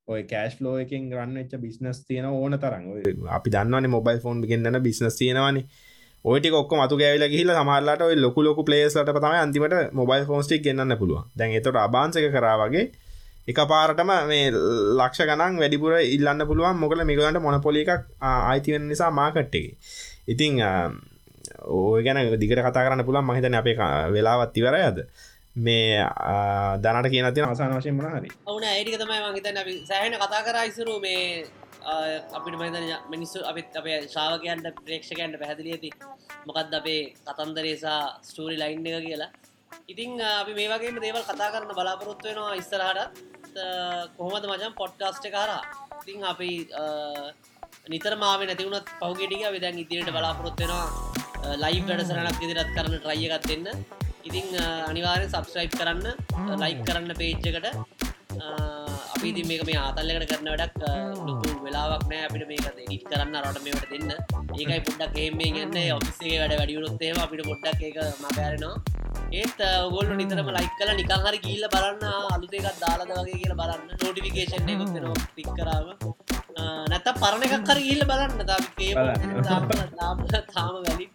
[0.08, 2.86] ඔය කෑශ් ලෝ එකින් රන්න එච්ච බිස්නස් තියෙන ඕන තරන්
[3.30, 5.66] අපි දන්නවන මොබයිල් ෆෝන් ගෙන්න්න බිස්නස් තියෙනවානේ.
[6.26, 10.98] ඔයිටි ඔක්ක මතු ගැවිල ගහිල සමහරලාට ඔයි ලොකු ලොකු පලේස්ලට තම අන්තිමට මොබයිල් ෆෝන්ස්ටික් ගන්න
[10.98, 12.86] පුළුව දැන් එතට අබාන්සක කරාවගේ
[13.48, 14.52] එක පාරටම මේ
[14.94, 19.64] ලක්ෂ ගනන් වැඩිපුර ඉල්ලන්න පුළුවන් මොකල මිගලන්ට මොනපොලි එකක් ආයිතිවෙන නිසා මාකට්ටකි
[20.28, 20.60] ඉතිං
[21.78, 23.78] ඕය ගැන දිගට කතා කරන්න පුළන් මහිතන අපේ
[24.12, 25.00] වෙලාවත් ඉවර ඇද
[25.58, 26.04] මේ
[26.78, 28.30] දනට කියන තින අවසාන වශයෙන් මන හරි.
[28.46, 31.46] ඕන ඒටික තමයි මහිතන සෑහන කතා කරයිසරු මේ
[32.38, 35.92] අපිට මතන මිනිස්සු අපිත් අපේ ශාවකයන්ට ප්‍රේක්ෂකයන්ට පැහැදිලි ඇති.
[36.48, 39.30] මොකක්ද අපේ කතන්දරේසා ස්ටෝරි ලයින් එක කියලා.
[39.92, 43.22] ඉතිං අපි මේ වගේම දේවල් කතා කරන්න බලාපොරොත්තු වෙනවා ඉස්සරහට
[44.18, 45.62] කොහොමද මචන් පොඩ්කාස්ට කාරා
[46.02, 46.52] ඉතිං අපි
[47.94, 53.68] නිතර මාව නැතිවුණත් පහුගෙටික විදැන් ඉදිරියට බලාපොරොත්වෙනවා ලයි් වැඩසරනක් ඉදිරත් කරන්න ට්‍රයියගත් දෙන්න.
[54.28, 54.48] ඉතිං
[54.92, 56.06] අනිවාරෙන් සබස්ක්‍රයිප් කරන්න
[56.64, 57.68] ලයික් කරන්න පේජ්ජකට
[59.18, 60.82] අපි ඉතින් මේක මේ ආතල්ලකට කරන වැඩක්
[61.28, 62.24] ලොකු වෙලාවක් නෑ.
[62.28, 64.10] අපිට මේක ඉට කරන්න රට මේට දෙන්න.
[64.60, 68.76] ඒකයි පොඩ්ඩක් ඒමේ ගන්න ඔෆිස්සේ වැඩ වැඩියුණොත්තේම අපිට පොඩ්ඩක් එක මකෑරෙනවා
[69.40, 72.04] ඒත් ඔගොල්ල නිතරම ලයික් කල නිකං හරි කියල්ල බලන්න
[72.36, 73.90] අලුතේකත් දාලද වගේ කියල බලන්න.
[74.04, 75.88] නෝටිෆිකේෂන් එකක් පික් කරාව
[76.92, 78.34] නැත පරණ එකක් කර ගිල්ල බලන්න.
[80.00, 80.18] තාම
[80.56, 81.08] තාම වැලි.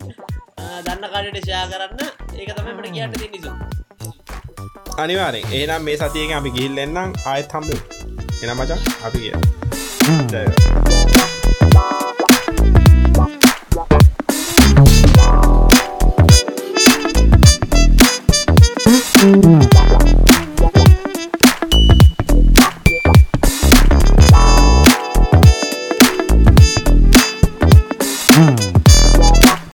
[0.87, 2.01] දන්න කඩට ෂයා කරන්න.
[2.41, 3.53] ඒක තමයි මට කියන්න තිනිසු
[4.99, 7.13] අනිවාරෙන් ඒනම් මේ සතියක අපි ගිල් එන්නම්.
[7.27, 7.71] ආයත් හම්බ
[8.43, 9.35] එන මචන් අපි කිය
[19.23, 19.62] Mm-hmm.